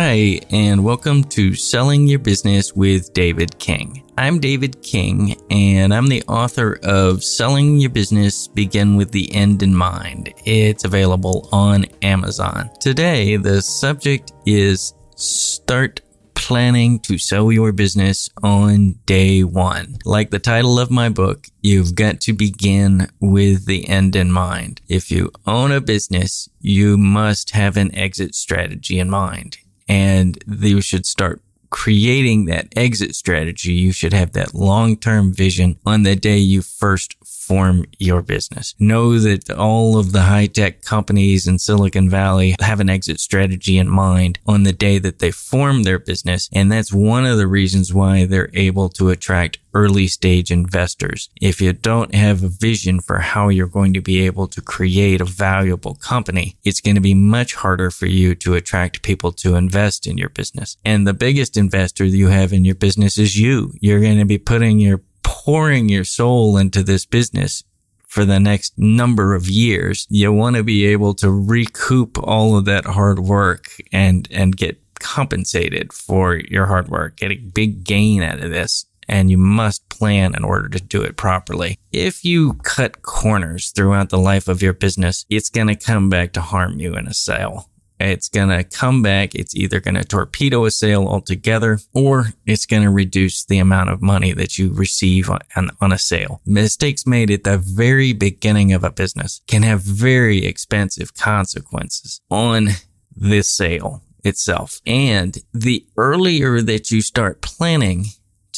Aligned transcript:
Hi, 0.00 0.38
and 0.52 0.84
welcome 0.84 1.24
to 1.24 1.56
Selling 1.56 2.06
Your 2.06 2.20
Business 2.20 2.72
with 2.72 3.12
David 3.14 3.58
King. 3.58 4.08
I'm 4.16 4.38
David 4.38 4.80
King, 4.80 5.34
and 5.50 5.92
I'm 5.92 6.06
the 6.06 6.22
author 6.28 6.78
of 6.84 7.24
Selling 7.24 7.80
Your 7.80 7.90
Business 7.90 8.46
Begin 8.46 8.94
with 8.94 9.10
the 9.10 9.34
End 9.34 9.60
in 9.60 9.74
Mind. 9.74 10.32
It's 10.44 10.84
available 10.84 11.48
on 11.50 11.86
Amazon. 12.02 12.70
Today, 12.78 13.38
the 13.38 13.60
subject 13.60 14.32
is 14.46 14.94
Start 15.16 16.00
planning 16.36 17.00
to 17.00 17.18
sell 17.18 17.50
your 17.50 17.72
business 17.72 18.30
on 18.44 19.00
day 19.04 19.42
one. 19.42 19.98
Like 20.04 20.30
the 20.30 20.38
title 20.38 20.78
of 20.78 20.92
my 20.92 21.08
book, 21.08 21.48
you've 21.60 21.96
got 21.96 22.20
to 22.20 22.32
begin 22.32 23.08
with 23.18 23.66
the 23.66 23.88
end 23.88 24.14
in 24.14 24.30
mind. 24.30 24.80
If 24.88 25.10
you 25.10 25.32
own 25.44 25.72
a 25.72 25.80
business, 25.80 26.48
you 26.60 26.96
must 26.96 27.50
have 27.50 27.76
an 27.76 27.92
exit 27.96 28.36
strategy 28.36 29.00
in 29.00 29.10
mind 29.10 29.58
and 29.88 30.38
you 30.46 30.80
should 30.80 31.06
start 31.06 31.40
creating 31.70 32.46
that 32.46 32.68
exit 32.76 33.14
strategy. 33.14 33.72
You 33.72 33.92
should 33.92 34.12
have 34.12 34.32
that 34.32 34.54
long 34.54 34.96
term 34.96 35.32
vision 35.32 35.78
on 35.84 36.02
the 36.02 36.16
day 36.16 36.38
you 36.38 36.62
first 36.62 37.16
form 37.24 37.86
your 37.98 38.20
business. 38.20 38.74
Know 38.78 39.18
that 39.18 39.50
all 39.50 39.96
of 39.96 40.12
the 40.12 40.22
high 40.22 40.46
tech 40.46 40.82
companies 40.82 41.46
in 41.46 41.58
Silicon 41.58 42.10
Valley 42.10 42.54
have 42.60 42.80
an 42.80 42.90
exit 42.90 43.20
strategy 43.20 43.78
in 43.78 43.88
mind 43.88 44.38
on 44.46 44.64
the 44.64 44.72
day 44.72 44.98
that 44.98 45.18
they 45.18 45.30
form 45.30 45.82
their 45.82 45.98
business. 45.98 46.50
And 46.52 46.70
that's 46.70 46.92
one 46.92 47.24
of 47.24 47.38
the 47.38 47.46
reasons 47.46 47.94
why 47.94 48.26
they're 48.26 48.50
able 48.52 48.90
to 48.90 49.08
attract 49.08 49.58
early 49.74 50.06
stage 50.06 50.50
investors. 50.50 51.28
If 51.40 51.60
you 51.60 51.72
don't 51.72 52.14
have 52.14 52.42
a 52.42 52.48
vision 52.48 53.00
for 53.00 53.18
how 53.18 53.48
you're 53.48 53.66
going 53.66 53.94
to 53.94 54.00
be 54.00 54.20
able 54.26 54.48
to 54.48 54.60
create 54.60 55.20
a 55.20 55.24
valuable 55.24 55.94
company, 55.94 56.56
it's 56.64 56.80
going 56.80 56.94
to 56.94 57.00
be 57.00 57.14
much 57.14 57.54
harder 57.54 57.90
for 57.90 58.06
you 58.06 58.34
to 58.36 58.54
attract 58.54 59.02
people 59.02 59.32
to 59.32 59.54
invest 59.54 60.06
in 60.06 60.18
your 60.18 60.30
business. 60.30 60.76
And 60.84 61.06
the 61.06 61.14
biggest 61.14 61.56
investor 61.56 62.04
you 62.04 62.28
have 62.28 62.52
in 62.52 62.64
your 62.64 62.74
business 62.74 63.18
is 63.18 63.38
you. 63.38 63.74
You're 63.80 64.00
going 64.00 64.18
to 64.18 64.24
be 64.24 64.38
putting 64.38 64.78
your 64.78 65.02
pouring 65.22 65.88
your 65.88 66.04
soul 66.04 66.56
into 66.56 66.82
this 66.82 67.04
business 67.04 67.64
for 68.08 68.24
the 68.24 68.40
next 68.40 68.76
number 68.78 69.34
of 69.34 69.48
years, 69.48 70.06
you 70.08 70.32
want 70.32 70.56
to 70.56 70.64
be 70.64 70.86
able 70.86 71.12
to 71.14 71.30
recoup 71.30 72.18
all 72.22 72.56
of 72.56 72.64
that 72.64 72.86
hard 72.86 73.18
work 73.18 73.66
and, 73.92 74.26
and 74.30 74.56
get 74.56 74.80
compensated 74.98 75.92
for 75.92 76.36
your 76.36 76.66
hard 76.66 76.88
work, 76.88 77.18
get 77.18 77.30
a 77.30 77.36
big 77.36 77.84
gain 77.84 78.22
out 78.22 78.40
of 78.40 78.50
this. 78.50 78.86
And 79.08 79.30
you 79.30 79.38
must 79.38 79.88
plan 79.88 80.34
in 80.34 80.44
order 80.44 80.68
to 80.68 80.80
do 80.80 81.02
it 81.02 81.16
properly. 81.16 81.78
If 81.92 82.24
you 82.24 82.54
cut 82.62 83.02
corners 83.02 83.70
throughout 83.70 84.10
the 84.10 84.18
life 84.18 84.48
of 84.48 84.62
your 84.62 84.74
business, 84.74 85.24
it's 85.30 85.48
going 85.48 85.68
to 85.68 85.76
come 85.76 86.10
back 86.10 86.32
to 86.34 86.40
harm 86.40 86.78
you 86.78 86.94
in 86.94 87.06
a 87.06 87.14
sale. 87.14 87.70
It's 88.00 88.28
going 88.28 88.50
to 88.50 88.62
come 88.62 89.02
back. 89.02 89.34
It's 89.34 89.56
either 89.56 89.80
going 89.80 89.96
to 89.96 90.04
torpedo 90.04 90.64
a 90.64 90.70
sale 90.70 91.06
altogether 91.06 91.80
or 91.94 92.28
it's 92.46 92.66
going 92.66 92.84
to 92.84 92.90
reduce 92.90 93.44
the 93.44 93.58
amount 93.58 93.90
of 93.90 94.02
money 94.02 94.32
that 94.32 94.58
you 94.58 94.72
receive 94.72 95.28
on, 95.30 95.70
on 95.80 95.92
a 95.92 95.98
sale. 95.98 96.40
Mistakes 96.46 97.06
made 97.06 97.30
at 97.30 97.44
the 97.44 97.58
very 97.58 98.12
beginning 98.12 98.72
of 98.72 98.84
a 98.84 98.92
business 98.92 99.40
can 99.48 99.62
have 99.62 99.82
very 99.82 100.44
expensive 100.44 101.14
consequences 101.14 102.20
on 102.30 102.68
this 103.16 103.48
sale 103.48 104.02
itself. 104.24 104.80
And 104.86 105.38
the 105.52 105.84
earlier 105.96 106.60
that 106.62 106.90
you 106.90 107.02
start 107.02 107.40
planning 107.40 108.06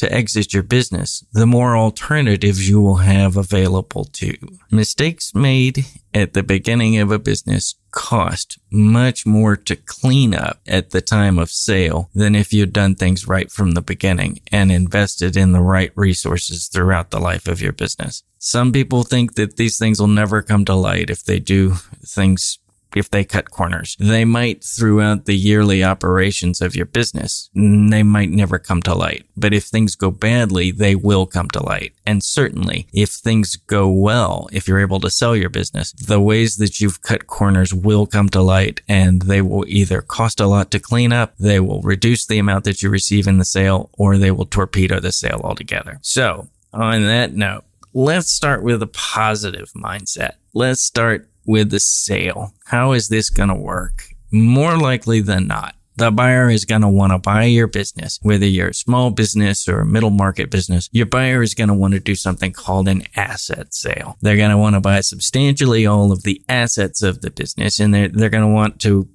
to 0.01 0.11
exit 0.11 0.51
your 0.51 0.63
business, 0.63 1.23
the 1.31 1.45
more 1.45 1.77
alternatives 1.77 2.67
you 2.67 2.81
will 2.81 2.95
have 2.95 3.37
available 3.37 4.03
to 4.03 4.25
you. 4.25 4.57
Mistakes 4.71 5.35
made 5.35 5.85
at 6.11 6.33
the 6.33 6.41
beginning 6.41 6.97
of 6.97 7.11
a 7.11 7.19
business 7.19 7.75
cost 7.91 8.57
much 8.71 9.27
more 9.27 9.55
to 9.55 9.75
clean 9.75 10.33
up 10.33 10.59
at 10.65 10.89
the 10.89 11.01
time 11.01 11.37
of 11.37 11.51
sale 11.51 12.09
than 12.15 12.33
if 12.33 12.51
you'd 12.51 12.73
done 12.73 12.95
things 12.95 13.27
right 13.27 13.51
from 13.51 13.71
the 13.71 13.81
beginning 13.81 14.39
and 14.51 14.71
invested 14.71 15.37
in 15.37 15.51
the 15.51 15.61
right 15.61 15.91
resources 15.95 16.67
throughout 16.67 17.11
the 17.11 17.19
life 17.19 17.47
of 17.47 17.61
your 17.61 17.73
business. 17.73 18.23
Some 18.39 18.71
people 18.71 19.03
think 19.03 19.35
that 19.35 19.57
these 19.57 19.77
things 19.77 19.99
will 19.99 20.07
never 20.07 20.41
come 20.41 20.65
to 20.65 20.73
light 20.73 21.11
if 21.11 21.23
they 21.23 21.37
do 21.37 21.75
things 22.03 22.57
if 22.95 23.09
they 23.09 23.23
cut 23.23 23.51
corners. 23.51 23.95
They 23.99 24.25
might 24.25 24.63
throughout 24.63 25.25
the 25.25 25.35
yearly 25.35 25.83
operations 25.83 26.61
of 26.61 26.75
your 26.75 26.85
business. 26.85 27.49
They 27.53 28.03
might 28.03 28.29
never 28.29 28.59
come 28.59 28.81
to 28.83 28.95
light. 28.95 29.25
But 29.35 29.53
if 29.53 29.65
things 29.65 29.95
go 29.95 30.11
badly, 30.11 30.71
they 30.71 30.95
will 30.95 31.25
come 31.25 31.49
to 31.49 31.63
light. 31.63 31.93
And 32.05 32.23
certainly 32.23 32.87
if 32.93 33.09
things 33.09 33.55
go 33.55 33.89
well, 33.89 34.49
if 34.51 34.67
you're 34.67 34.79
able 34.79 34.99
to 35.01 35.09
sell 35.09 35.35
your 35.35 35.49
business, 35.49 35.91
the 35.93 36.21
ways 36.21 36.57
that 36.57 36.79
you've 36.79 37.01
cut 37.01 37.27
corners 37.27 37.73
will 37.73 38.05
come 38.05 38.29
to 38.29 38.41
light 38.41 38.81
and 38.87 39.23
they 39.23 39.41
will 39.41 39.65
either 39.67 40.01
cost 40.01 40.39
a 40.39 40.47
lot 40.47 40.71
to 40.71 40.79
clean 40.79 41.13
up, 41.13 41.33
they 41.37 41.59
will 41.59 41.81
reduce 41.81 42.25
the 42.25 42.39
amount 42.39 42.65
that 42.65 42.81
you 42.81 42.89
receive 42.89 43.27
in 43.27 43.37
the 43.37 43.45
sale, 43.45 43.89
or 43.93 44.17
they 44.17 44.31
will 44.31 44.45
torpedo 44.45 44.99
the 44.99 45.11
sale 45.11 45.41
altogether. 45.43 45.99
So 46.01 46.49
on 46.73 47.05
that 47.05 47.33
note, 47.33 47.63
let's 47.93 48.31
start 48.31 48.63
with 48.63 48.81
a 48.81 48.87
positive 48.87 49.71
mindset. 49.73 50.33
Let's 50.53 50.81
start 50.81 51.29
with 51.45 51.69
the 51.69 51.79
sale. 51.79 52.53
How 52.65 52.93
is 52.93 53.09
this 53.09 53.29
going 53.29 53.49
to 53.49 53.55
work? 53.55 54.03
More 54.31 54.77
likely 54.77 55.21
than 55.21 55.47
not, 55.47 55.75
the 55.97 56.09
buyer 56.09 56.49
is 56.49 56.65
going 56.65 56.81
to 56.81 56.87
want 56.87 57.11
to 57.11 57.19
buy 57.19 57.43
your 57.43 57.67
business, 57.67 58.17
whether 58.21 58.45
you're 58.45 58.69
a 58.69 58.73
small 58.73 59.11
business 59.11 59.67
or 59.67 59.81
a 59.81 59.85
middle 59.85 60.09
market 60.09 60.49
business. 60.49 60.89
Your 60.91 61.05
buyer 61.05 61.41
is 61.41 61.53
going 61.53 61.67
to 61.67 61.73
want 61.73 61.93
to 61.93 61.99
do 61.99 62.15
something 62.15 62.53
called 62.53 62.87
an 62.87 63.03
asset 63.15 63.73
sale. 63.73 64.17
They're 64.21 64.37
going 64.37 64.51
to 64.51 64.57
want 64.57 64.75
to 64.75 64.79
buy 64.79 65.01
substantially 65.01 65.85
all 65.85 66.11
of 66.11 66.23
the 66.23 66.41
assets 66.47 67.01
of 67.01 67.21
the 67.21 67.29
business 67.29 67.79
and 67.79 67.93
they're, 67.93 68.07
they're 68.07 68.29
going 68.29 68.47
to 68.47 68.53
want 68.53 68.79
to 68.81 69.07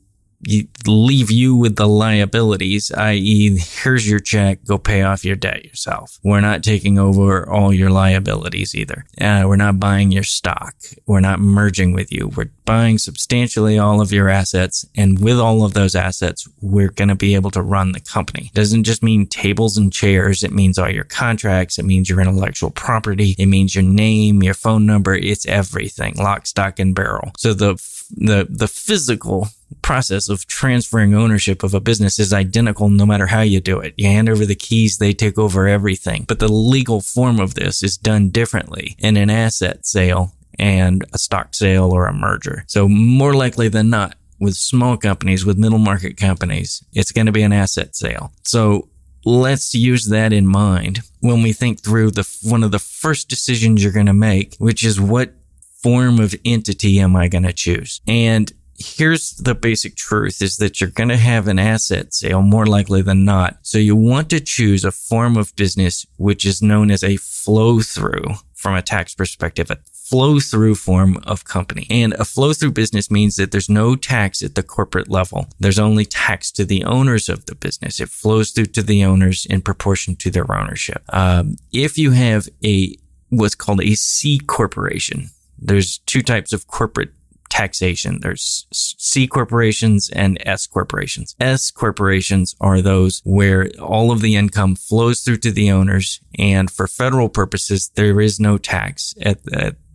leave 0.86 1.30
you 1.30 1.56
with 1.56 1.76
the 1.76 1.88
liabilities, 1.88 2.92
i.e., 2.92 3.58
here's 3.58 4.08
your 4.08 4.20
check, 4.20 4.64
go 4.64 4.78
pay 4.78 5.02
off 5.02 5.24
your 5.24 5.36
debt 5.36 5.64
yourself. 5.64 6.18
We're 6.22 6.40
not 6.40 6.62
taking 6.62 6.98
over 6.98 7.48
all 7.48 7.72
your 7.72 7.90
liabilities 7.90 8.74
either. 8.74 9.04
Uh, 9.20 9.44
we're 9.46 9.56
not 9.56 9.80
buying 9.80 10.12
your 10.12 10.22
stock. 10.22 10.74
We're 11.06 11.20
not 11.20 11.40
merging 11.40 11.92
with 11.92 12.12
you. 12.12 12.28
We're 12.28 12.50
buying 12.64 12.98
substantially 12.98 13.78
all 13.78 14.00
of 14.00 14.12
your 14.12 14.28
assets. 14.28 14.84
And 14.94 15.18
with 15.20 15.38
all 15.38 15.64
of 15.64 15.74
those 15.74 15.94
assets, 15.94 16.48
we're 16.60 16.90
going 16.90 17.08
to 17.08 17.14
be 17.14 17.34
able 17.34 17.50
to 17.52 17.62
run 17.62 17.92
the 17.92 18.00
company. 18.00 18.50
It 18.52 18.54
doesn't 18.54 18.84
just 18.84 19.02
mean 19.02 19.26
tables 19.26 19.76
and 19.76 19.92
chairs. 19.92 20.44
It 20.44 20.52
means 20.52 20.78
all 20.78 20.90
your 20.90 21.04
contracts. 21.04 21.78
It 21.78 21.84
means 21.84 22.10
your 22.10 22.20
intellectual 22.20 22.70
property. 22.70 23.34
It 23.38 23.46
means 23.46 23.74
your 23.74 23.84
name, 23.84 24.42
your 24.42 24.54
phone 24.54 24.86
number. 24.86 25.14
It's 25.14 25.46
everything, 25.46 26.14
lock, 26.16 26.46
stock, 26.46 26.78
and 26.78 26.94
barrel. 26.94 27.32
So 27.38 27.54
the 27.54 27.74
the 28.16 28.46
the 28.48 28.68
physical 28.68 29.48
process 29.82 30.28
of 30.28 30.46
transferring 30.46 31.14
ownership 31.14 31.62
of 31.62 31.74
a 31.74 31.80
business 31.80 32.18
is 32.18 32.32
identical 32.32 32.88
no 32.88 33.06
matter 33.06 33.26
how 33.26 33.40
you 33.42 33.60
do 33.60 33.78
it. 33.80 33.94
You 33.96 34.06
hand 34.06 34.28
over 34.28 34.46
the 34.46 34.54
keys, 34.54 34.98
they 34.98 35.12
take 35.12 35.38
over 35.38 35.66
everything. 35.66 36.24
But 36.26 36.38
the 36.38 36.52
legal 36.52 37.00
form 37.00 37.40
of 37.40 37.54
this 37.54 37.82
is 37.82 37.96
done 37.96 38.30
differently 38.30 38.96
in 38.98 39.16
an 39.16 39.30
asset 39.30 39.86
sale 39.86 40.32
and 40.58 41.04
a 41.12 41.18
stock 41.18 41.54
sale 41.54 41.92
or 41.92 42.06
a 42.06 42.12
merger. 42.12 42.64
So 42.66 42.88
more 42.88 43.34
likely 43.34 43.68
than 43.68 43.90
not, 43.90 44.16
with 44.38 44.54
small 44.54 44.96
companies, 44.96 45.46
with 45.46 45.58
middle 45.58 45.78
market 45.78 46.16
companies, 46.16 46.84
it's 46.92 47.12
going 47.12 47.26
to 47.26 47.32
be 47.32 47.42
an 47.42 47.52
asset 47.52 47.96
sale. 47.96 48.32
So 48.42 48.88
let's 49.24 49.74
use 49.74 50.06
that 50.08 50.32
in 50.32 50.46
mind 50.46 51.00
when 51.20 51.42
we 51.42 51.52
think 51.52 51.82
through 51.82 52.10
the 52.10 52.38
one 52.42 52.62
of 52.62 52.70
the 52.70 52.78
first 52.78 53.28
decisions 53.28 53.82
you're 53.82 53.92
going 53.92 54.06
to 54.06 54.12
make, 54.12 54.54
which 54.58 54.84
is 54.84 55.00
what 55.00 55.34
form 55.82 56.20
of 56.20 56.34
entity 56.44 57.00
am 57.00 57.16
I 57.16 57.28
going 57.28 57.44
to 57.44 57.52
choose? 57.52 58.00
And 58.06 58.52
here's 58.78 59.32
the 59.32 59.54
basic 59.54 59.96
truth 59.96 60.42
is 60.42 60.56
that 60.58 60.80
you're 60.80 60.90
going 60.90 61.08
to 61.08 61.16
have 61.16 61.48
an 61.48 61.58
asset 61.58 62.14
sale 62.14 62.42
more 62.42 62.66
likely 62.66 63.02
than 63.02 63.24
not. 63.24 63.58
So 63.62 63.78
you 63.78 63.96
want 63.96 64.30
to 64.30 64.40
choose 64.40 64.84
a 64.84 64.92
form 64.92 65.36
of 65.36 65.54
business 65.56 66.06
which 66.16 66.44
is 66.44 66.62
known 66.62 66.90
as 66.90 67.02
a 67.02 67.16
flow 67.16 67.80
through 67.80 68.24
from 68.54 68.74
a 68.74 68.82
tax 68.82 69.14
perspective, 69.14 69.70
a 69.70 69.78
flow 69.92 70.38
through 70.38 70.74
form 70.74 71.18
of 71.24 71.44
company. 71.44 71.86
And 71.90 72.12
a 72.14 72.24
flow 72.24 72.52
through 72.52 72.72
business 72.72 73.10
means 73.10 73.36
that 73.36 73.50
there's 73.50 73.68
no 73.68 73.96
tax 73.96 74.42
at 74.42 74.54
the 74.54 74.62
corporate 74.62 75.08
level. 75.08 75.48
There's 75.58 75.78
only 75.78 76.04
tax 76.04 76.50
to 76.52 76.64
the 76.64 76.84
owners 76.84 77.28
of 77.28 77.46
the 77.46 77.54
business. 77.54 78.00
It 78.00 78.08
flows 78.08 78.50
through 78.50 78.66
to 78.66 78.82
the 78.82 79.04
owners 79.04 79.46
in 79.46 79.62
proportion 79.62 80.16
to 80.16 80.30
their 80.30 80.50
ownership. 80.52 81.02
Um, 81.10 81.56
if 81.72 81.98
you 81.98 82.12
have 82.12 82.48
a 82.64 82.96
what's 83.30 83.56
called 83.56 83.82
a 83.82 83.94
C 83.94 84.38
corporation, 84.38 85.30
there's 85.58 85.98
two 85.98 86.22
types 86.22 86.52
of 86.52 86.66
corporate 86.68 87.10
taxation. 87.48 88.20
There's 88.20 88.66
C 88.72 89.26
corporations 89.26 90.10
and 90.10 90.38
S 90.46 90.66
corporations. 90.66 91.34
S 91.40 91.70
corporations 91.70 92.54
are 92.60 92.80
those 92.80 93.22
where 93.24 93.70
all 93.80 94.10
of 94.10 94.20
the 94.20 94.36
income 94.36 94.76
flows 94.76 95.20
through 95.20 95.38
to 95.38 95.50
the 95.50 95.70
owners. 95.70 96.20
And 96.38 96.70
for 96.70 96.86
federal 96.86 97.28
purposes, 97.28 97.90
there 97.94 98.20
is 98.20 98.38
no 98.38 98.58
tax 98.58 99.14
at, 99.22 99.38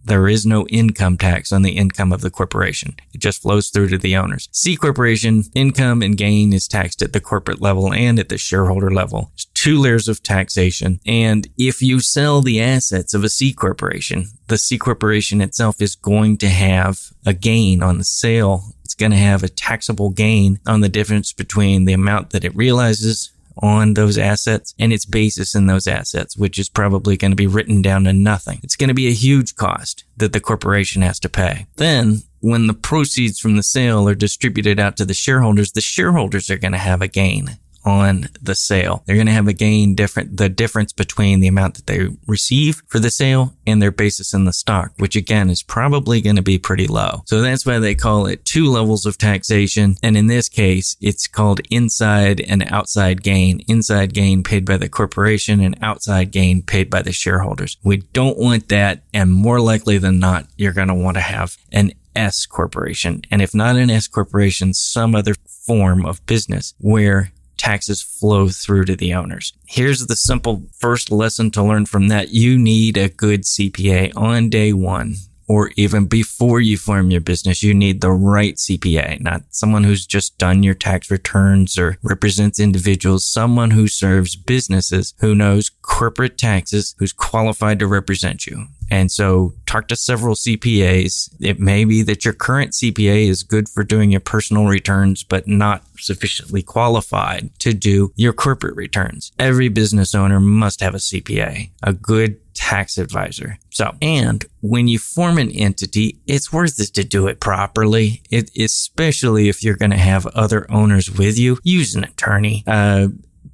there 0.04 0.28
is 0.28 0.46
no 0.46 0.66
income 0.68 1.18
tax 1.18 1.52
on 1.52 1.62
the 1.62 1.78
income 1.78 2.12
of 2.12 2.22
the 2.22 2.32
corporation. 2.32 2.96
It 3.14 3.22
just 3.22 3.42
flows 3.42 3.70
through 3.70 3.90
to 3.90 3.98
the 3.98 4.16
owners. 4.16 4.50
C 4.52 4.76
corporation 4.76 5.44
income 5.54 6.02
and 6.02 6.18
gain 6.18 6.54
is 6.54 6.68
taxed 6.68 7.02
at 7.02 7.14
the 7.14 7.20
corporate 7.20 7.62
level 7.62 7.94
and 7.94 8.20
at 8.20 8.30
the 8.30 8.38
shareholder 8.38 8.90
level 8.90 9.32
two 9.62 9.80
layers 9.80 10.08
of 10.08 10.24
taxation. 10.24 11.00
And 11.06 11.48
if 11.56 11.84
you 11.84 12.00
sell 12.00 12.42
the 12.42 12.60
assets 12.60 13.14
of 13.14 13.24
a 13.24 13.30
C 13.30 13.54
corporation, 13.54 14.26
the 14.48 14.58
C 14.58 14.80
corporation 14.80 15.40
itself 15.40 15.80
is 15.80 15.96
going 15.96 16.38
to 16.38 16.50
have 16.50 17.00
a 17.28 17.34
gain 17.36 17.84
on 17.84 18.00
the 18.00 18.04
sale. 18.04 18.74
It's 18.84 18.96
going 18.96 19.12
to 19.12 19.18
have 19.20 19.44
a 19.44 19.50
taxable 19.50 20.10
gain 20.10 20.60
on 20.66 20.82
the 20.82 20.90
difference 20.90 21.32
between 21.32 21.86
the 21.86 21.94
amount 21.94 22.32
that 22.32 22.44
it 22.44 22.56
realizes 22.56 23.34
on 23.62 23.94
those 23.94 24.18
assets 24.18 24.74
and 24.80 24.92
its 24.92 25.06
basis 25.06 25.54
in 25.54 25.68
those 25.68 25.86
assets, 25.86 26.36
which 26.36 26.58
is 26.58 26.68
probably 26.68 27.16
going 27.16 27.32
to 27.32 27.36
be 27.36 27.46
written 27.46 27.84
down 27.84 28.06
to 28.06 28.14
nothing. 28.14 28.60
It's 28.64 28.76
going 28.76 28.88
to 28.88 28.96
be 28.96 29.10
a 29.10 29.14
huge 29.14 29.56
cost 29.56 30.06
that 30.18 30.34
the 30.34 30.40
corporation 30.40 31.04
has 31.04 31.20
to 31.20 31.30
pay. 31.30 31.68
Then 31.76 32.24
when 32.40 32.66
the 32.66 32.74
proceeds 32.74 33.40
from 33.40 33.58
the 33.58 33.64
sale 33.64 34.10
are 34.10 34.16
distributed 34.16 34.80
out 34.80 34.98
to 34.98 35.06
the 35.06 35.14
shareholders, 35.14 35.74
the 35.74 35.82
shareholders 35.82 36.50
are 36.50 36.58
going 36.58 36.72
to 36.72 36.80
have 36.80 37.04
a 37.04 37.08
gain 37.08 37.60
on 37.84 38.28
the 38.42 38.56
sale. 38.56 39.04
They're 39.06 39.16
going 39.16 39.28
to 39.28 39.34
have 39.34 39.48
a 39.48 39.54
gain 39.54 39.96
different, 39.96 40.38
the 40.38 40.50
difference 40.50 40.94
between 40.94 41.40
the 41.40 41.48
amount 41.48 41.76
that 41.76 41.88
they 41.88 42.08
receive 42.28 42.82
for 42.88 43.00
the 43.00 43.12
sale 43.12 43.54
and 43.66 43.82
their 43.82 43.92
basis 43.92 44.34
in 44.34 44.46
the 44.46 44.54
stock, 44.54 44.92
which 44.98 45.16
again 45.16 45.50
is 45.50 45.64
probably 45.64 46.22
going 46.22 46.36
to 46.36 46.42
be 46.42 46.58
pretty 46.58 46.88
low. 46.88 47.24
So 47.26 47.42
that's 47.42 47.66
why 47.66 47.80
they 47.80 47.96
call 47.96 48.26
it 48.26 48.46
two 48.46 48.70
levels 48.70 49.06
of 49.06 49.18
taxation. 49.18 49.96
And 50.04 50.18
in 50.18 50.28
this 50.28 50.50
case, 50.50 50.96
it's 51.02 51.28
called 51.28 51.62
inside 51.70 52.42
and 52.42 52.64
outside 52.72 53.24
gain. 53.24 53.62
Inside 53.68 54.14
gain 54.14 54.44
paid 54.44 54.66
by 54.66 54.78
the 54.78 54.90
corporation 54.90 55.62
and 55.62 55.78
outside 55.82 56.32
gain 56.32 56.62
paid 56.62 56.90
by 56.90 57.02
the 57.02 57.12
shareholders. 57.12 57.78
We 57.84 57.98
don't 57.98 58.38
want 58.38 58.70
that. 58.70 59.04
And 59.14 59.32
more 59.32 59.60
likely 59.60 59.98
than 59.98 60.20
not, 60.20 60.48
you're 60.58 60.74
going 60.74 60.88
to 60.88 60.94
want 60.94 61.18
to 61.18 61.22
have 61.22 61.58
an 61.72 61.94
S 62.16 62.46
corporation. 62.46 63.22
And 63.32 63.42
if 63.42 63.54
not 63.56 63.76
an 63.78 63.90
S 63.90 64.08
corporation, 64.08 64.74
some 64.74 65.16
other 65.16 65.34
form 65.48 66.06
of 66.06 66.26
business 66.26 66.74
where 66.80 67.32
taxes 67.62 68.02
flow 68.02 68.50
through 68.50 68.86
to 68.86 68.96
the 68.96 69.14
owners. 69.14 69.54
Here's 69.68 70.08
the 70.08 70.16
simple 70.16 70.64
first 70.78 71.12
lesson 71.12 71.52
to 71.52 71.64
learn 71.64 71.86
from 71.86 72.08
that. 72.08 72.30
You 72.30 72.58
need 72.58 72.98
a 72.98 73.10
good 73.10 73.44
CPA 73.44 74.14
on 74.18 74.50
day 74.50 74.74
one 74.74 75.16
or 75.52 75.70
even 75.76 76.06
before 76.06 76.62
you 76.62 76.78
form 76.78 77.12
your 77.12 77.20
business, 77.20 77.62
you 77.62 77.74
need 77.74 78.00
the 78.00 78.10
right 78.10 78.56
CPA, 78.56 79.20
not 79.20 79.44
someone 79.50 79.84
who's 79.84 80.06
just 80.06 80.38
done 80.38 80.64
your 80.64 80.74
tax 80.74 81.12
returns 81.12 81.78
or 81.78 81.98
represents 82.04 82.58
individuals, 82.58 83.26
someone 83.26 83.72
who 83.72 83.86
serves 83.90 84.38
businesses, 84.38 85.14
who 85.20 85.36
knows 85.36 85.70
corporate 85.82 86.38
taxes, 86.38 86.96
who's 87.00 87.12
qualified 87.12 87.80
to 87.80 87.86
represent 87.86 88.48
you. 88.48 88.68
And 88.90 89.12
so 89.12 89.54
talk 89.66 89.88
to 89.88 89.96
several 89.96 90.36
CPAs. 90.36 91.34
It 91.40 91.60
may 91.60 91.86
be 91.86 92.02
that 92.04 92.26
your 92.26 92.34
current 92.34 92.72
CPA 92.72 93.28
is 93.28 93.44
good 93.44 93.70
for 93.70 93.84
doing 93.84 94.12
your 94.12 94.20
personal 94.20 94.66
returns, 94.66 95.24
but 95.24 95.48
not 95.48 95.84
sufficiently 95.98 96.62
qualified 96.62 97.58
to 97.60 97.74
do 97.74 98.12
your 98.16 98.34
corporate 98.34 98.76
returns. 98.76 99.32
Every 99.40 99.70
business 99.70 100.14
owner 100.14 100.42
must 100.42 100.82
have 100.82 100.94
a 100.94 100.98
CPA, 100.98 101.72
a 101.84 101.94
good 101.94 102.41
tax 102.54 102.98
advisor. 102.98 103.58
So, 103.70 103.96
and 104.02 104.46
when 104.62 104.88
you 104.88 105.00
form 105.00 105.38
an 105.38 105.52
entity, 105.52 106.20
it's 106.28 106.52
worth 106.52 106.80
it 106.80 106.94
to 106.94 107.04
do 107.04 107.28
it 107.28 107.40
properly. 107.40 108.22
It, 108.30 108.52
especially 108.58 109.50
if 109.50 109.64
you're 109.64 109.78
going 109.78 109.92
to 109.92 109.98
have 109.98 110.26
other 110.28 110.70
owners 110.72 111.12
with 111.12 111.38
you, 111.38 111.58
use 111.64 111.96
an 111.96 112.04
attorney. 112.04 112.64
Uh, 112.68 113.10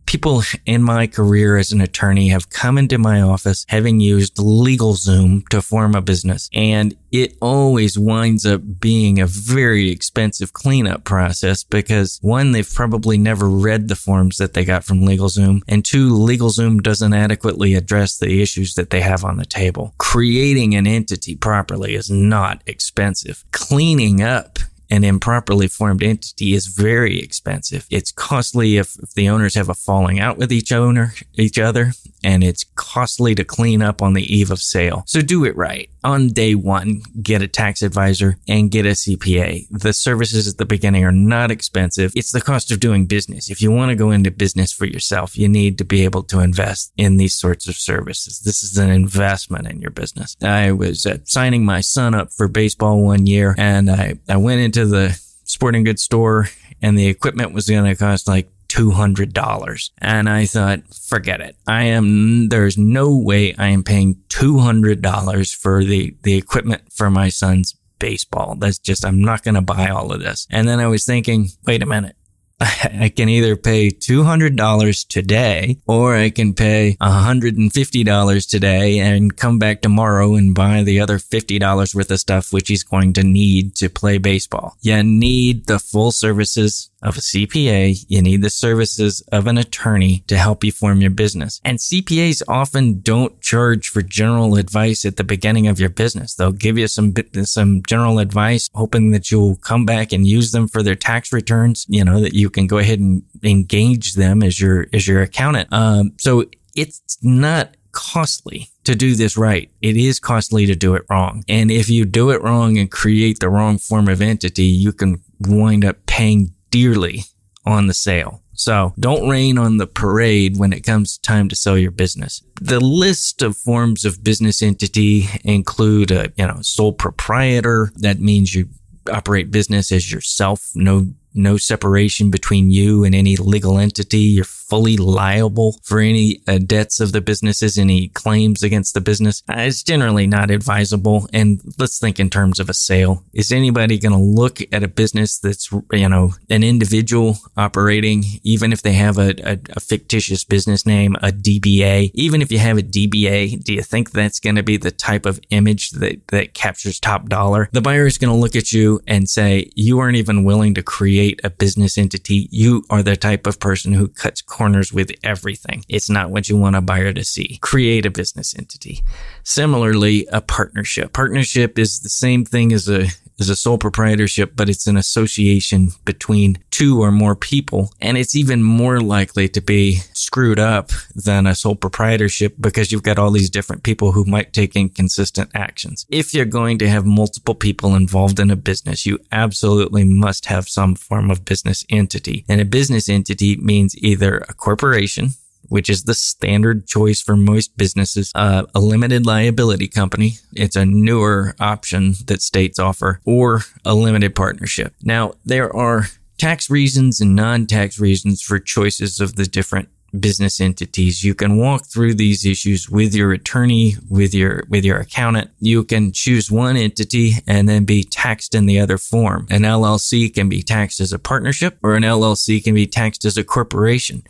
people 0.07 0.41
in 0.65 0.81
my 0.81 1.05
career 1.05 1.57
as 1.57 1.71
an 1.71 1.81
attorney 1.81 2.29
have 2.29 2.49
come 2.49 2.77
into 2.77 2.97
my 2.97 3.21
office 3.21 3.65
having 3.67 3.99
used 3.99 4.37
LegalZoom 4.37 5.47
to 5.49 5.61
form 5.61 5.93
a 5.93 6.01
business. 6.01 6.49
And 6.53 6.95
it 7.11 7.37
always 7.41 7.99
winds 7.99 8.45
up 8.45 8.61
being 8.79 9.19
a 9.19 9.27
very 9.27 9.91
expensive 9.91 10.53
cleanup 10.53 11.03
process 11.03 11.63
because 11.63 12.19
one, 12.21 12.53
they've 12.53 12.73
probably 12.73 13.17
never 13.17 13.47
read 13.47 13.87
the 13.87 13.95
forms 13.95 14.37
that 14.37 14.53
they 14.53 14.65
got 14.65 14.83
from 14.83 15.01
LegalZoom. 15.01 15.61
And 15.67 15.85
two, 15.85 16.11
LegalZoom 16.11 16.81
doesn't 16.81 17.13
adequately 17.13 17.75
address 17.75 18.17
the 18.17 18.41
issues 18.41 18.75
that 18.75 18.89
they 18.89 19.01
have 19.01 19.23
on 19.23 19.37
the 19.37 19.45
table. 19.45 19.93
Creating 19.97 20.73
an 20.73 20.87
entity 20.87 21.35
properly 21.35 21.95
is 21.95 22.09
not 22.09 22.61
expensive. 22.65 23.43
Cleaning 23.51 24.21
up 24.21 24.59
an 24.89 25.03
improperly 25.03 25.67
formed 25.67 26.03
entity 26.03 26.53
is 26.53 26.67
very 26.67 27.19
expensive. 27.19 27.85
It's 27.89 28.11
costly 28.11 28.77
if, 28.77 28.97
if, 28.99 29.13
the 29.13 29.29
owners 29.29 29.55
have 29.55 29.69
a 29.69 29.73
falling 29.73 30.19
out 30.19 30.37
with 30.37 30.51
each 30.51 30.71
owner, 30.71 31.13
each 31.33 31.59
other, 31.59 31.91
and 32.23 32.43
it's 32.43 32.63
costly 32.75 33.35
to 33.35 33.43
clean 33.43 33.81
up 33.81 34.01
on 34.01 34.13
the 34.13 34.23
eve 34.23 34.51
of 34.51 34.59
sale. 34.59 35.03
So 35.07 35.21
do 35.21 35.45
it 35.45 35.55
right. 35.55 35.89
On 36.03 36.29
day 36.29 36.55
one, 36.55 37.01
get 37.21 37.41
a 37.41 37.47
tax 37.47 37.81
advisor 37.81 38.37
and 38.47 38.71
get 38.71 38.85
a 38.85 38.89
CPA. 38.89 39.67
The 39.71 39.93
services 39.93 40.47
at 40.47 40.57
the 40.57 40.65
beginning 40.65 41.03
are 41.03 41.11
not 41.11 41.51
expensive. 41.51 42.13
It's 42.15 42.31
the 42.31 42.41
cost 42.41 42.71
of 42.71 42.79
doing 42.79 43.05
business. 43.05 43.49
If 43.49 43.61
you 43.61 43.71
want 43.71 43.89
to 43.89 43.95
go 43.95 44.11
into 44.11 44.31
business 44.31 44.71
for 44.71 44.85
yourself, 44.85 45.37
you 45.37 45.49
need 45.49 45.77
to 45.79 45.85
be 45.85 46.03
able 46.03 46.23
to 46.23 46.39
invest 46.39 46.93
in 46.97 47.17
these 47.17 47.35
sorts 47.35 47.67
of 47.67 47.75
services. 47.75 48.41
This 48.41 48.63
is 48.63 48.77
an 48.77 48.89
investment 48.89 49.67
in 49.67 49.81
your 49.81 49.91
business. 49.91 50.35
I 50.41 50.71
was 50.71 51.05
uh, 51.05 51.17
signing 51.23 51.65
my 51.65 51.81
son 51.81 52.13
up 52.13 52.31
for 52.31 52.47
baseball 52.47 53.01
one 53.01 53.25
year 53.25 53.55
and 53.57 53.89
I, 53.89 54.15
I 54.29 54.37
went 54.37 54.61
into 54.61 54.85
the 54.85 55.19
sporting 55.43 55.83
goods 55.83 56.03
store 56.03 56.47
and 56.81 56.97
the 56.97 57.07
equipment 57.07 57.53
was 57.53 57.67
going 57.67 57.85
to 57.85 57.95
cost 57.95 58.27
like 58.27 58.49
$200. 58.67 59.89
And 59.99 60.29
I 60.29 60.45
thought, 60.45 60.81
forget 60.93 61.41
it. 61.41 61.55
I 61.65 61.83
am, 61.83 62.49
there's 62.49 62.77
no 62.77 63.15
way 63.15 63.55
I 63.55 63.67
am 63.67 63.83
paying 63.83 64.15
$200 64.29 65.55
for 65.55 65.83
the, 65.83 66.15
the 66.23 66.35
equipment 66.35 66.81
for 66.91 67.09
my 67.09 67.29
son's 67.29 67.75
baseball. 67.99 68.55
That's 68.55 68.77
just, 68.77 69.05
I'm 69.05 69.21
not 69.21 69.43
going 69.43 69.55
to 69.55 69.61
buy 69.61 69.89
all 69.89 70.11
of 70.11 70.19
this. 70.19 70.47
And 70.51 70.67
then 70.67 70.79
I 70.79 70.87
was 70.87 71.05
thinking, 71.05 71.49
wait 71.65 71.81
a 71.81 71.85
minute. 71.85 72.16
I 72.59 73.11
can 73.15 73.29
either 73.29 73.55
pay 73.55 73.91
$200 73.91 75.07
today 75.07 75.77
or 75.85 76.15
I 76.15 76.31
can 76.31 76.53
pay 76.53 76.97
$150 76.99 78.49
today 78.49 78.99
and 78.99 79.37
come 79.37 79.59
back 79.59 79.81
tomorrow 79.81 80.33
and 80.35 80.55
buy 80.55 80.81
the 80.81 80.99
other 80.99 81.19
$50 81.19 81.93
worth 81.93 82.11
of 82.11 82.19
stuff, 82.19 82.51
which 82.51 82.69
he's 82.69 82.83
going 82.83 83.13
to 83.13 83.23
need 83.23 83.75
to 83.75 83.89
play 83.89 84.17
baseball. 84.17 84.75
You 84.81 85.03
need 85.03 85.67
the 85.67 85.77
full 85.77 86.11
services 86.11 86.89
of 87.01 87.17
a 87.17 87.21
CPA, 87.21 88.05
you 88.07 88.21
need 88.21 88.41
the 88.41 88.49
services 88.49 89.21
of 89.31 89.45
an 89.45 89.57
attorney 89.57 90.23
to 90.27 90.37
help 90.37 90.63
you 90.63 90.71
form 90.71 90.99
your 90.99 91.11
business. 91.11 91.61
And 91.63 91.77
CPAs 91.77 92.41
often 92.47 93.01
don't 93.01 93.39
charge 93.39 93.89
for 93.89 94.01
general 94.01 94.55
advice 94.55 95.05
at 95.05 95.15
the 95.15 95.23
beginning 95.23 95.67
of 95.67 95.79
your 95.79 95.89
business. 95.89 96.33
They'll 96.33 96.51
give 96.51 96.77
you 96.77 96.87
some 96.87 97.13
some 97.43 97.83
general 97.83 98.19
advice, 98.19 98.69
hoping 98.73 99.11
that 99.11 99.29
you'll 99.29 99.57
come 99.57 99.85
back 99.85 100.11
and 100.11 100.25
use 100.25 100.51
them 100.51 100.67
for 100.67 100.81
their 100.81 100.95
tax 100.95 101.31
returns. 101.31 101.85
You 101.87 102.03
know 102.03 102.19
that 102.19 102.33
you 102.33 102.46
can 102.49 102.67
go 102.67 102.77
ahead 102.77 102.99
and 102.99 103.23
engage 103.43 104.13
them 104.13 104.43
as 104.43 104.59
your 104.59 104.87
as 104.93 105.07
your 105.07 105.21
accountant. 105.21 105.71
Um, 105.71 106.13
so 106.17 106.45
it's 106.75 107.17
not 107.21 107.75
costly 107.91 108.69
to 108.83 108.95
do 108.95 109.15
this 109.15 109.37
right. 109.37 109.71
It 109.81 109.97
is 109.97 110.19
costly 110.19 110.65
to 110.67 110.75
do 110.75 110.95
it 110.95 111.03
wrong. 111.09 111.43
And 111.49 111.71
if 111.71 111.89
you 111.89 112.05
do 112.05 112.29
it 112.29 112.41
wrong 112.43 112.77
and 112.77 112.91
create 112.91 113.39
the 113.39 113.49
wrong 113.49 113.79
form 113.79 114.07
of 114.07 114.21
entity, 114.21 114.65
you 114.65 114.93
can 114.93 115.21
wind 115.39 115.83
up 115.83 116.05
paying 116.05 116.53
dearly 116.69 117.23
on 117.65 117.87
the 117.87 117.93
sale. 117.93 118.43
So 118.53 118.93
don't 118.99 119.29
rain 119.29 119.57
on 119.57 119.77
the 119.77 119.87
parade 119.87 120.57
when 120.57 120.73
it 120.73 120.83
comes 120.83 121.17
time 121.19 121.47
to 121.49 121.55
sell 121.55 121.77
your 121.77 121.91
business. 121.91 122.41
The 122.59 122.79
list 122.79 123.41
of 123.41 123.57
forms 123.57 124.03
of 124.03 124.23
business 124.23 124.61
entity 124.61 125.27
include 125.43 126.11
a, 126.11 126.31
you 126.37 126.47
know, 126.47 126.59
sole 126.61 126.93
proprietor. 126.93 127.91
That 127.97 128.19
means 128.19 128.55
you 128.55 128.69
operate 129.11 129.51
business 129.51 129.91
as 129.91 130.11
yourself. 130.11 130.71
No, 130.73 131.07
no 131.33 131.57
separation 131.57 132.31
between 132.31 132.71
you 132.71 133.03
and 133.03 133.13
any 133.13 133.35
legal 133.35 133.77
entity. 133.77 134.19
You're 134.19 134.45
fully 134.69 134.97
liable 134.97 135.79
for 135.83 135.99
any 135.99 136.41
uh, 136.47 136.59
debts 136.59 136.99
of 136.99 137.11
the 137.11 137.21
businesses, 137.21 137.77
any 137.77 138.09
claims 138.09 138.63
against 138.63 138.93
the 138.93 139.01
business. 139.01 139.43
Uh, 139.49 139.55
it's 139.57 139.83
generally 139.83 140.27
not 140.27 140.51
advisable. 140.51 141.27
And 141.33 141.61
let's 141.77 141.99
think 141.99 142.19
in 142.19 142.29
terms 142.29 142.59
of 142.59 142.69
a 142.69 142.73
sale. 142.73 143.23
Is 143.33 143.51
anybody 143.51 143.97
going 143.97 144.13
to 144.13 144.17
look 144.17 144.59
at 144.71 144.83
a 144.83 144.87
business 144.87 145.39
that's, 145.39 145.71
you 145.91 146.09
know, 146.09 146.33
an 146.49 146.63
individual 146.63 147.37
operating, 147.55 148.23
even 148.43 148.73
if 148.73 148.81
they 148.81 148.93
have 148.93 149.17
a, 149.17 149.33
a, 149.43 149.59
a 149.75 149.79
fictitious 149.79 150.43
business 150.43 150.85
name, 150.85 151.15
a 151.21 151.29
DBA? 151.29 152.11
Even 152.13 152.41
if 152.41 152.51
you 152.51 152.59
have 152.59 152.77
a 152.77 152.83
DBA, 152.83 153.63
do 153.63 153.73
you 153.73 153.81
think 153.81 154.11
that's 154.11 154.39
going 154.39 154.55
to 154.55 154.63
be 154.63 154.77
the 154.77 154.91
type 154.91 155.25
of 155.25 155.39
image 155.49 155.91
that, 155.91 156.27
that 156.27 156.53
captures 156.53 156.99
top 156.99 157.29
dollar? 157.29 157.69
The 157.71 157.81
buyer 157.81 158.05
is 158.05 158.17
going 158.17 158.33
to 158.33 158.39
look 158.39 158.55
at 158.55 158.71
you 158.71 159.01
and 159.07 159.29
say, 159.29 159.71
you 159.75 159.99
aren't 159.99 160.17
even 160.17 160.43
willing 160.43 160.73
to 160.73 160.83
create 160.83 161.39
a 161.43 161.49
business 161.49 161.97
entity. 161.97 162.47
You 162.51 162.83
are 162.89 163.03
the 163.03 163.15
type 163.15 163.47
of 163.47 163.59
person 163.59 163.93
who 163.93 164.07
cuts 164.07 164.41
corners 164.41 164.56
with 164.93 165.11
everything. 165.23 165.83
It's 165.87 166.09
not 166.09 166.29
what 166.29 166.49
you 166.49 166.57
want 166.57 166.75
a 166.75 166.81
buyer 166.81 167.13
to 167.13 167.23
see. 167.23 167.59
Create 167.61 168.05
a 168.05 168.11
business 168.11 168.55
entity. 168.57 169.03
Similarly, 169.43 170.27
a 170.31 170.41
partnership. 170.41 171.13
Partnership 171.13 171.77
is 171.77 171.99
the 171.99 172.09
same 172.09 172.45
thing 172.45 172.73
as 172.73 172.89
a 172.89 173.07
is 173.39 173.49
a 173.49 173.55
sole 173.55 173.77
proprietorship, 173.77 174.53
but 174.55 174.69
it's 174.69 174.87
an 174.87 174.97
association 174.97 175.89
between 176.05 176.57
two 176.71 177.01
or 177.01 177.11
more 177.11 177.35
people. 177.35 177.93
And 178.01 178.17
it's 178.17 178.35
even 178.35 178.63
more 178.63 178.99
likely 178.99 179.47
to 179.49 179.61
be 179.61 179.97
screwed 180.13 180.59
up 180.59 180.91
than 181.15 181.47
a 181.47 181.55
sole 181.55 181.75
proprietorship 181.75 182.55
because 182.59 182.91
you've 182.91 183.03
got 183.03 183.19
all 183.19 183.31
these 183.31 183.49
different 183.49 183.83
people 183.83 184.11
who 184.11 184.25
might 184.25 184.53
take 184.53 184.75
inconsistent 184.75 185.51
actions. 185.53 186.05
If 186.09 186.33
you're 186.33 186.45
going 186.45 186.77
to 186.79 186.89
have 186.89 187.05
multiple 187.05 187.55
people 187.55 187.95
involved 187.95 188.39
in 188.39 188.51
a 188.51 188.55
business, 188.55 189.05
you 189.05 189.19
absolutely 189.31 190.03
must 190.03 190.47
have 190.47 190.67
some 190.67 190.95
form 190.95 191.31
of 191.31 191.45
business 191.45 191.85
entity. 191.89 192.45
And 192.49 192.61
a 192.61 192.65
business 192.65 193.09
entity 193.09 193.57
means 193.57 193.97
either 193.97 194.37
a 194.49 194.53
corporation, 194.53 195.29
which 195.69 195.89
is 195.89 196.03
the 196.03 196.13
standard 196.13 196.87
choice 196.87 197.21
for 197.21 197.35
most 197.35 197.75
businesses, 197.77 198.31
uh, 198.35 198.63
a 198.73 198.79
limited 198.79 199.25
liability 199.25 199.87
company. 199.87 200.37
It's 200.53 200.75
a 200.75 200.85
newer 200.85 201.55
option 201.59 202.15
that 202.25 202.41
states 202.41 202.79
offer 202.79 203.19
or 203.25 203.61
a 203.85 203.93
limited 203.93 204.35
partnership. 204.35 204.93
Now, 205.03 205.33
there 205.45 205.75
are 205.75 206.07
tax 206.37 206.69
reasons 206.69 207.19
and 207.19 207.35
non-tax 207.35 207.99
reasons 207.99 208.41
for 208.41 208.59
choices 208.59 209.19
of 209.19 209.35
the 209.35 209.45
different 209.45 209.89
business 210.17 210.61
entities. 210.61 211.23
You 211.23 211.35
can 211.35 211.57
walk 211.57 211.85
through 211.85 212.15
these 212.15 212.45
issues 212.45 212.89
with 212.89 213.13
your 213.13 213.31
attorney, 213.31 213.95
with 214.09 214.33
your, 214.33 214.63
with 214.69 214.85
your 214.85 214.97
accountant. 214.97 215.51
You 215.59 215.83
can 215.83 216.11
choose 216.11 216.49
one 216.49 216.77
entity 216.77 217.33
and 217.45 217.67
then 217.67 217.83
be 217.83 218.03
taxed 218.03 218.55
in 218.55 218.65
the 218.65 218.79
other 218.79 218.97
form. 218.97 219.47
An 219.49 219.61
LLC 219.61 220.33
can 220.33 220.49
be 220.49 220.63
taxed 220.63 220.99
as 220.99 221.13
a 221.13 221.19
partnership 221.19 221.77
or 221.83 221.95
an 221.95 222.03
LLC 222.03 222.63
can 222.63 222.73
be 222.73 222.87
taxed 222.87 223.25
as 223.25 223.37
a 223.37 223.43
corporation. 223.43 224.23